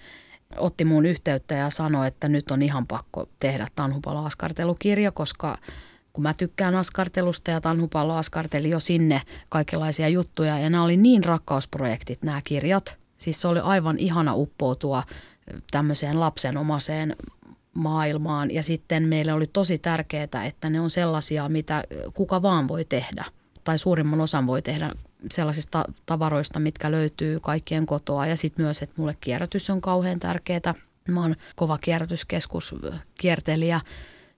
[0.58, 5.58] otti muun yhteyttä ja sanoi, että nyt on ihan pakko tehdä Tanhupalo-askartelukirja, koska
[6.14, 11.24] kun mä tykkään askartelusta ja Tanhupallo askarteli jo sinne kaikenlaisia juttuja ja nämä oli niin
[11.24, 12.98] rakkausprojektit nämä kirjat.
[13.18, 15.04] Siis se oli aivan ihana uppoutua
[15.72, 17.15] tämmöiseen lapsenomaiseen
[17.73, 22.86] maailmaan ja sitten meille oli tosi tärkeää, että ne on sellaisia, mitä kuka vaan voi
[22.86, 23.25] tehdä
[23.63, 24.92] tai suurimman osan voi tehdä
[25.32, 30.74] sellaisista tavaroista, mitkä löytyy kaikkien kotoa ja sitten myös, että mulle kierrätys on kauhean tärkeää.
[31.08, 32.76] Mä oon kova kierrätyskeskus
[33.17, 33.80] kiertelijä,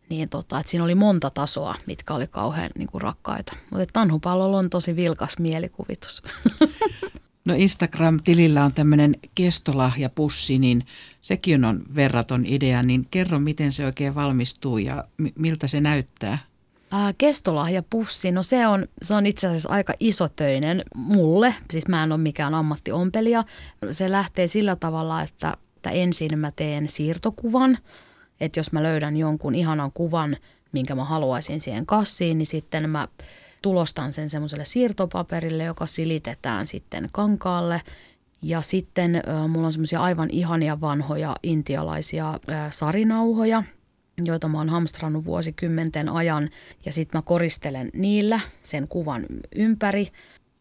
[0.10, 3.56] niin tota, että siinä oli monta tasoa, mitkä oli kauhean niin kuin rakkaita.
[3.70, 6.24] Mutta Tanhupallolla on tosi vilkas mielikuvitus.
[7.46, 10.86] No Instagram-tilillä on tämmöinen kestolahjapussi, niin
[11.22, 15.04] sekin on verraton idea, niin kerro miten se oikein valmistuu ja
[15.36, 16.38] miltä se näyttää?
[16.96, 22.12] Ää, kestolahjapussi, no se on, se on itse asiassa aika isotöinen mulle, siis mä en
[22.12, 23.44] ole mikään ammattiompelija.
[23.92, 27.78] Se lähtee sillä tavalla, että, että ensin mä teen siirtokuvan,
[28.40, 30.38] että jos mä löydän jonkun ihanan kuvan,
[30.72, 33.08] minkä mä haluaisin siihen kassiin, niin sitten mä
[33.62, 37.82] tulostan sen semmoiselle siirtopaperille, joka silitetään sitten kankaalle.
[38.42, 43.64] Ja sitten äh, mulla on semmoisia aivan ihania vanhoja intialaisia äh, sarinauhoja,
[44.18, 46.50] joita mä oon hamstrannut vuosikymmenten ajan.
[46.86, 50.08] Ja sitten mä koristelen niillä sen kuvan ympäri.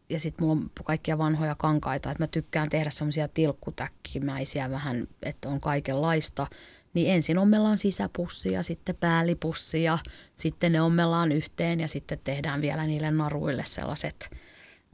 [0.09, 5.49] Ja sitten mulla on kaikkia vanhoja kankaita, että mä tykkään tehdä semmoisia tilkkutäkkimäisiä vähän, että
[5.49, 6.47] on kaikenlaista
[6.95, 9.99] niin ensin ommellaan sisäpussi ja sitten päällipussi ja
[10.37, 14.31] sitten ne ommellaan yhteen ja sitten tehdään vielä niille naruille sellaiset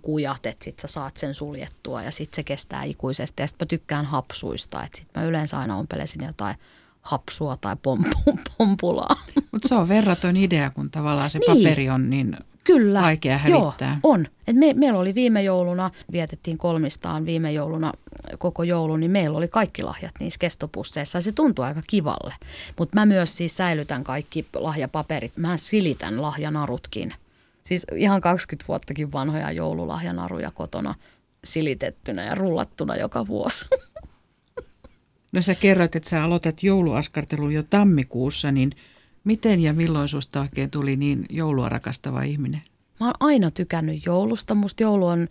[0.02, 3.42] kujat, että sitten sä saat sen suljettua ja sitten se kestää ikuisesti.
[3.42, 6.56] Ja sitten mä tykkään hapsuista, että sitten mä yleensä aina ompelesin jotain
[7.08, 8.18] hapsua tai pompu,
[8.58, 9.16] pompulaa.
[9.52, 11.64] Mutta se on verraton idea, kun tavallaan se niin.
[11.64, 13.02] paperi on niin Kyllä.
[13.02, 13.98] vaikea hävittää.
[14.02, 14.26] Joo, on.
[14.46, 17.92] Et me, meillä oli viime jouluna, vietettiin kolmistaan viime jouluna
[18.38, 22.34] koko joulun, niin meillä oli kaikki lahjat niissä kestopusseissa ja se tuntui aika kivalle.
[22.78, 25.32] Mutta mä myös siis säilytän kaikki lahjapaperit.
[25.36, 27.14] Mä silitän lahjanarutkin.
[27.64, 30.94] Siis ihan 20 vuottakin vanhoja joululahjanaruja kotona
[31.44, 33.66] silitettynä ja rullattuna joka vuosi.
[35.32, 38.70] No sä kerroit, että sä aloitat jouluaskartelun jo tammikuussa, niin–
[39.28, 42.62] Miten ja milloin susta oikein tuli niin joulua rakastava ihminen?
[43.00, 44.54] Mä oon aina tykännyt joulusta.
[44.54, 45.28] Musta joulu on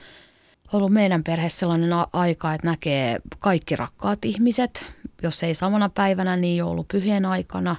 [0.74, 4.86] ollut meidän perheessä sellainen aika, että näkee kaikki rakkaat ihmiset.
[5.24, 7.76] Jos ei samana päivänä, niin joulupyhien aikana.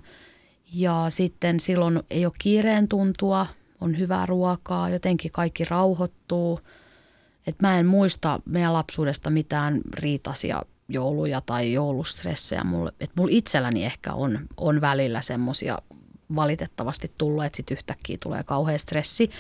[0.74, 3.46] Ja sitten silloin ei ole kiireen tuntua,
[3.80, 6.60] on hyvää ruokaa, jotenkin kaikki rauhoittuu.
[7.46, 12.64] Et mä en muista meidän lapsuudesta mitään riitasia jouluja tai joulustressejä.
[12.64, 15.78] Mulla, et mulla itselläni ehkä on, on välillä semmoisia
[16.36, 19.30] valitettavasti tullut, että sitten yhtäkkiä tulee kauhea stressi.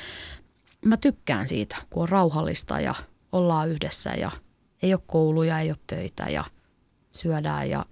[0.84, 2.94] Mä tykkään siitä, kun on rauhallista ja
[3.32, 4.30] ollaan yhdessä ja
[4.82, 6.44] ei ole kouluja, ei ole töitä ja
[7.12, 7.86] syödään ja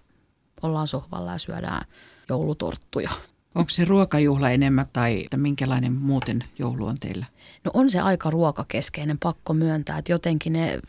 [0.62, 1.86] ollaan sohvalla ja syödään
[2.28, 3.10] joulutorttuja.
[3.54, 7.26] Onko se ruokajuhla enemmän tai että minkälainen muuten joulu on teillä?
[7.64, 10.80] No on se aika ruokakeskeinen, pakko myöntää, että jotenkin ne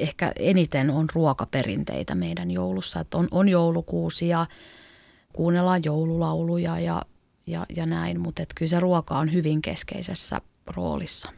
[0.00, 3.00] ehkä eniten on ruokaperinteitä meidän joulussa.
[3.00, 4.46] Että on, on joulukuusi ja
[5.32, 7.02] kuunnellaan joululauluja ja
[7.46, 11.32] ja, ja näin, mutta kyllä se ruoka on hyvin keskeisessä roolissa.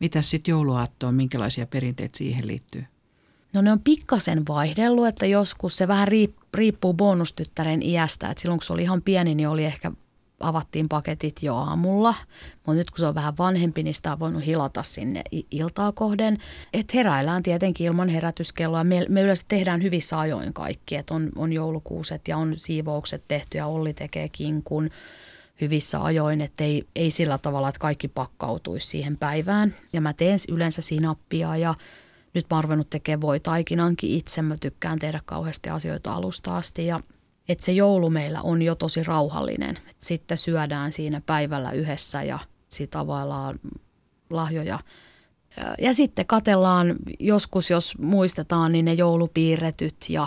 [0.00, 2.84] Mitä sitten jouluaattoon, minkälaisia perinteitä siihen liittyy?
[3.52, 6.08] No ne on pikkasen vaihdellut, että joskus se vähän
[6.54, 8.30] riippuu bonustyttären iästä.
[8.30, 9.92] että silloin kun se oli ihan pieni, niin oli ehkä
[10.40, 12.14] avattiin paketit jo aamulla,
[12.56, 16.38] mutta nyt kun se on vähän vanhempi, niin sitä on voinut hilata sinne iltaa kohden.
[16.72, 18.84] Et heräillään tietenkin ilman herätyskelloa.
[18.84, 23.58] Me, me yleensä tehdään hyvissä ajoin kaikki, että on, on joulukuuset ja on siivoukset tehty
[23.58, 24.90] ja Olli tekee kinkun
[25.60, 29.74] hyvissä ajoin, että ei, ei sillä tavalla, että kaikki pakkautuisi siihen päivään.
[29.92, 31.74] Ja mä teen yleensä sinappia ja
[32.34, 34.42] nyt mä oon ruvennut tekemään voi taikinankin itse.
[34.42, 37.00] Mä tykkään tehdä kauheasti asioita alusta asti ja
[37.48, 39.78] että se joulu meillä on jo tosi rauhallinen.
[39.98, 42.38] Sitten syödään siinä päivällä yhdessä ja
[42.68, 43.60] sitten availlaan
[44.30, 44.78] lahjoja.
[45.80, 50.26] Ja sitten katellaan joskus, jos muistetaan, niin ne joulupiirretyt ja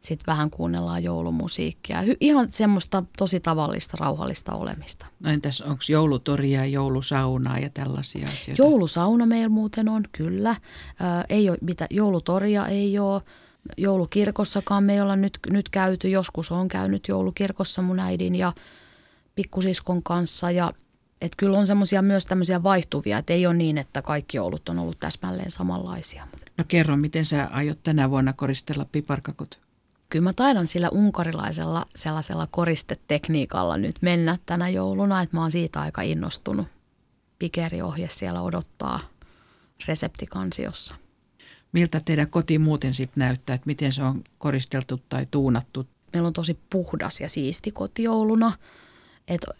[0.00, 1.98] sitten vähän kuunnellaan joulumusiikkia.
[2.20, 5.06] Ihan semmoista tosi tavallista, rauhallista olemista.
[5.20, 8.62] No entäs onko joulutoria, joulusaunaa ja tällaisia asioita?
[8.62, 10.56] Joulusauna meillä muuten on, kyllä.
[11.00, 13.22] Ää, ei ole, mitä, joulutoria ei ole
[13.76, 16.08] joulukirkossakaan me ei olla nyt, nyt käyty.
[16.08, 18.52] Joskus on käynyt joulukirkossa mun äidin ja
[19.34, 20.72] pikkusiskon kanssa ja
[21.20, 24.78] että kyllä on semmoisia myös tämmöisiä vaihtuvia, että ei ole niin, että kaikki joulut on
[24.78, 26.26] ollut täsmälleen samanlaisia.
[26.58, 29.60] No kerro, miten sä aiot tänä vuonna koristella piparkakut?
[30.08, 35.80] Kyllä mä taidan sillä unkarilaisella sellaisella koristetekniikalla nyt mennä tänä jouluna, että mä oon siitä
[35.80, 36.66] aika innostunut.
[37.38, 39.00] Pikeriohje siellä odottaa
[39.88, 40.94] reseptikansiossa.
[41.72, 45.86] Miltä teidän koti muuten sitten näyttää, että miten se on koristeltu tai tuunattu?
[46.12, 48.52] Meillä on tosi puhdas ja siisti koti jouluna.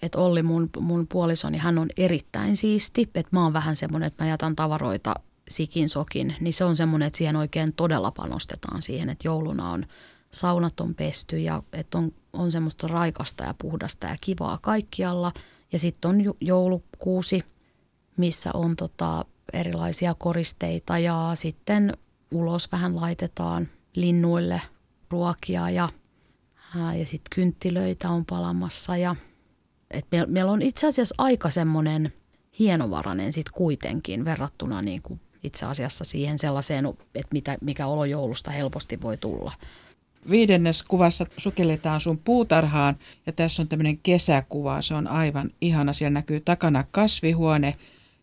[0.03, 3.11] Et, Olli, mun, mun puolisoni, hän on erittäin siisti.
[3.15, 5.15] Et mä oon vähän semmoinen, että mä jätän tavaroita
[5.49, 6.37] sikin sokin.
[6.41, 9.87] Niin se on semmoinen, että siihen oikein todella panostetaan siihen, että jouluna on
[10.31, 15.33] saunat on pesty ja että on, on semmoista raikasta ja puhdasta ja kivaa kaikkialla.
[15.73, 17.45] Ja sitten on joulukuusi,
[18.17, 21.97] missä on tota erilaisia koristeita ja sitten
[22.31, 24.61] ulos vähän laitetaan linnuille
[25.11, 25.89] ruokia ja,
[26.75, 28.97] ja sitten kynttilöitä on palamassa.
[28.97, 29.17] Ja,
[29.91, 32.13] et meillä, meillä on itse asiassa aika semmoinen
[32.59, 38.51] hienovarainen sitten kuitenkin verrattuna niin kuin itse asiassa siihen sellaiseen, että mitä, mikä olo joulusta
[38.51, 39.53] helposti voi tulla.
[40.31, 42.97] Viidennes kuvassa sukelletaan sun puutarhaan
[43.27, 44.83] ja tässä on tämmöinen kesäkuva.
[44.83, 45.93] Se on aivan ihana.
[45.93, 47.77] Siellä näkyy takana kasvihuone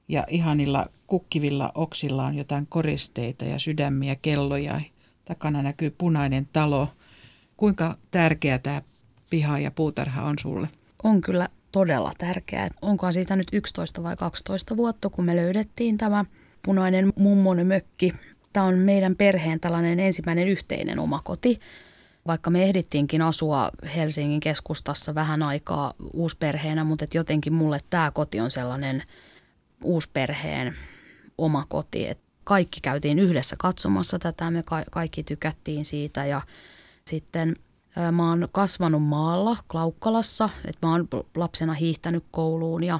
[0.07, 4.81] ja ihanilla kukkivilla oksilla on jotain koristeita ja sydämiä, kelloja.
[5.25, 6.87] Takana näkyy punainen talo.
[7.57, 8.81] Kuinka tärkeä tämä
[9.29, 10.69] piha ja puutarha on sulle?
[11.03, 12.69] On kyllä todella tärkeää.
[12.81, 16.25] Onkohan siitä nyt 11 vai 12 vuotta, kun me löydettiin tämä
[16.65, 18.13] punainen mummon mökki.
[18.53, 21.59] Tämä on meidän perheen tällainen ensimmäinen yhteinen omakoti.
[22.27, 28.51] Vaikka me ehdittiinkin asua Helsingin keskustassa vähän aikaa uusperheenä, mutta jotenkin mulle tämä koti on
[28.51, 29.03] sellainen
[29.83, 30.75] uusperheen
[31.39, 32.07] oma koti.
[32.07, 36.41] Et kaikki käytiin yhdessä katsomassa tätä, me ka- kaikki tykättiin siitä ja
[37.07, 37.55] sitten
[38.11, 42.99] Mä oon kasvanut maalla Klaukkalassa, että mä oon lapsena hiihtänyt kouluun ja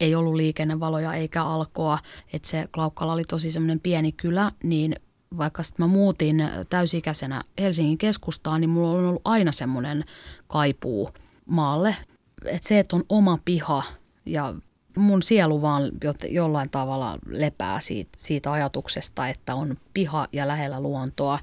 [0.00, 1.98] ei ollut liikennevaloja eikä alkoa.
[2.32, 4.96] Että se Klaukkala oli tosi semmoinen pieni kylä, niin
[5.38, 10.04] vaikka sitten mä muutin täysikäisenä Helsingin keskustaan, niin mulla on ollut aina semmoinen
[10.46, 11.10] kaipuu
[11.46, 11.96] maalle.
[12.44, 13.82] Että se, että on oma piha
[14.26, 14.54] ja
[14.96, 15.90] mun sielu vaan
[16.30, 21.38] jollain tavalla lepää siitä, siitä ajatuksesta, että on piha ja lähellä luontoa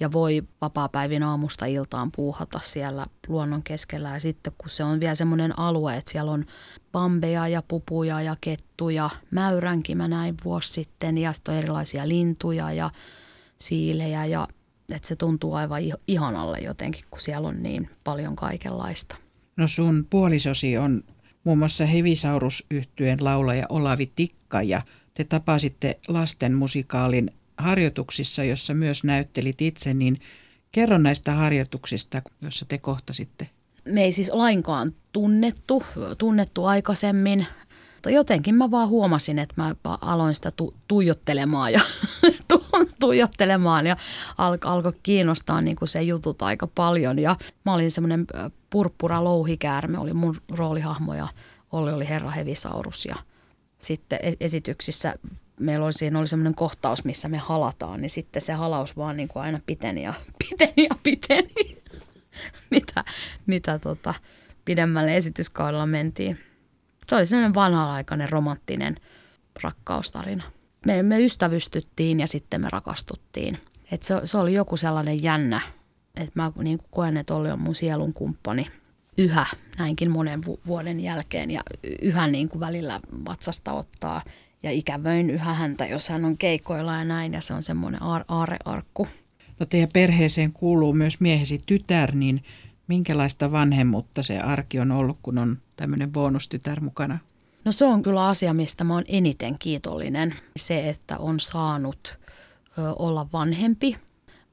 [0.00, 4.08] ja voi vapaa-päivin aamusta iltaan puuhata siellä luonnon keskellä.
[4.08, 6.44] Ja sitten kun se on vielä semmoinen alue, että siellä on
[6.92, 12.72] pambeja ja pupuja ja kettuja, mäyränkin mä näin vuosi sitten ja sitten on erilaisia lintuja
[12.72, 12.90] ja
[13.58, 14.48] siilejä ja
[14.94, 19.16] että se tuntuu aivan ihanalle jotenkin, kun siellä on niin paljon kaikenlaista.
[19.56, 21.02] No sun puolisosi on
[21.44, 22.66] muun muassa hevisaurus
[23.20, 24.82] laulaja Olavi Tikka ja
[25.14, 30.20] te tapasitte lasten musikaalin harjoituksissa, jossa myös näyttelit itse, niin
[30.72, 33.50] kerro näistä harjoituksista, joissa te kohtasitte.
[33.84, 35.82] Me ei siis lainkaan tunnettu,
[36.18, 37.46] tunnettu aikaisemmin.
[38.06, 41.80] Jotenkin mä vaan huomasin, että mä aloin sitä tu- tuijottelemaan ja
[43.02, 43.96] tuijottelemaan ja
[44.38, 47.18] al- alkoi kiinnostaa niin kuin se jutut aika paljon.
[47.18, 48.26] Ja mä olin semmoinen
[48.70, 51.28] purppura louhikäärme, oli mun roolihahmo ja
[51.72, 53.16] Olli oli herra Hevisaurus ja
[53.78, 55.14] sitten esityksissä
[55.60, 59.28] meillä oli, siinä oli semmoinen kohtaus, missä me halataan, niin sitten se halaus vaan niin
[59.28, 60.14] kuin aina piteni ja
[60.48, 61.82] piteni ja piteni,
[62.70, 63.04] mitä,
[63.46, 64.14] mitä tota,
[64.64, 66.38] pidemmälle esityskaudella mentiin.
[67.08, 68.96] Se oli semmoinen vanha-aikainen romanttinen
[69.62, 70.44] rakkaustarina.
[70.86, 73.58] Me, me ystävystyttiin ja sitten me rakastuttiin.
[73.90, 75.60] Et se, se oli joku sellainen jännä,
[76.20, 78.66] että mä niin kuin koen, että Olli on mun sielun kumppani
[79.18, 79.46] yhä
[79.78, 81.60] näinkin monen vuoden jälkeen ja
[82.02, 84.22] yhä niin kuin välillä vatsasta ottaa–
[84.62, 88.24] ja ikävöin yhä häntä, jos hän on keikoilla ja näin, ja se on semmoinen aar-
[88.28, 89.08] aarearkku.
[89.60, 92.44] No teidän perheeseen kuuluu myös miehesi tytär, niin
[92.88, 97.18] minkälaista vanhemmuutta se arki on ollut, kun on tämmöinen bonustytär mukana?
[97.64, 100.34] No se on kyllä asia, mistä mä oon eniten kiitollinen.
[100.56, 102.18] Se, että on saanut
[102.98, 103.96] olla vanhempi,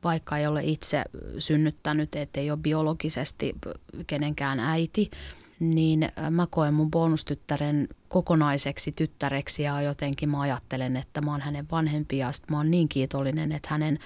[0.03, 1.03] vaikka ei ole itse
[1.37, 3.55] synnyttänyt, ettei ole biologisesti
[4.07, 5.11] kenenkään äiti,
[5.59, 11.67] niin mä koen mun bonustyttären kokonaiseksi tyttäreksi ja jotenkin mä ajattelen, että mä oon hänen
[11.71, 13.99] vanhempi ja mä oon niin kiitollinen, että hänen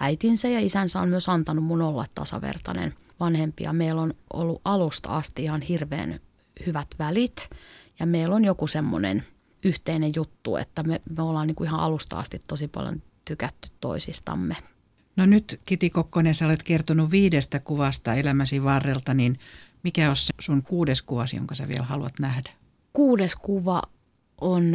[0.00, 5.08] äitinsä ja isänsä on myös antanut mun olla tasavertainen vanhempi ja meillä on ollut alusta
[5.08, 6.20] asti ihan hirveän
[6.66, 7.50] hyvät välit
[8.00, 9.24] ja meillä on joku semmoinen
[9.64, 14.56] yhteinen juttu, että me, me ollaan niin kuin ihan alusta asti tosi paljon tykätty toisistamme.
[15.16, 19.38] No nyt Kiti Kokkonen, sä olet kertonut viidestä kuvasta elämäsi varrelta, niin
[19.82, 22.50] mikä on se sun kuudes kuvasi, jonka sä vielä haluat nähdä?
[22.92, 23.82] Kuudes kuva
[24.40, 24.72] on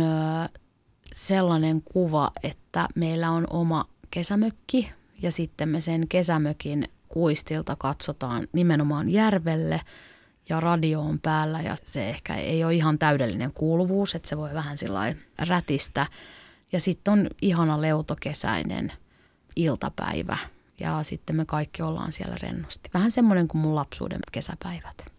[1.16, 4.92] sellainen kuva, että meillä on oma kesämökki
[5.22, 9.82] ja sitten me sen kesämökin kuistilta katsotaan nimenomaan järvelle
[10.50, 14.54] ja radio on päällä ja se ehkä ei ole ihan täydellinen kuuluvuus, että se voi
[14.54, 16.08] vähän sillä rätistä.
[16.72, 18.92] Ja sitten on ihana leutokesäinen
[19.56, 20.38] iltapäivä
[20.80, 22.89] ja sitten me kaikki ollaan siellä rennosti.
[22.94, 25.12] Vähän semmoinen kuin mun lapsuuden kesäpäivät.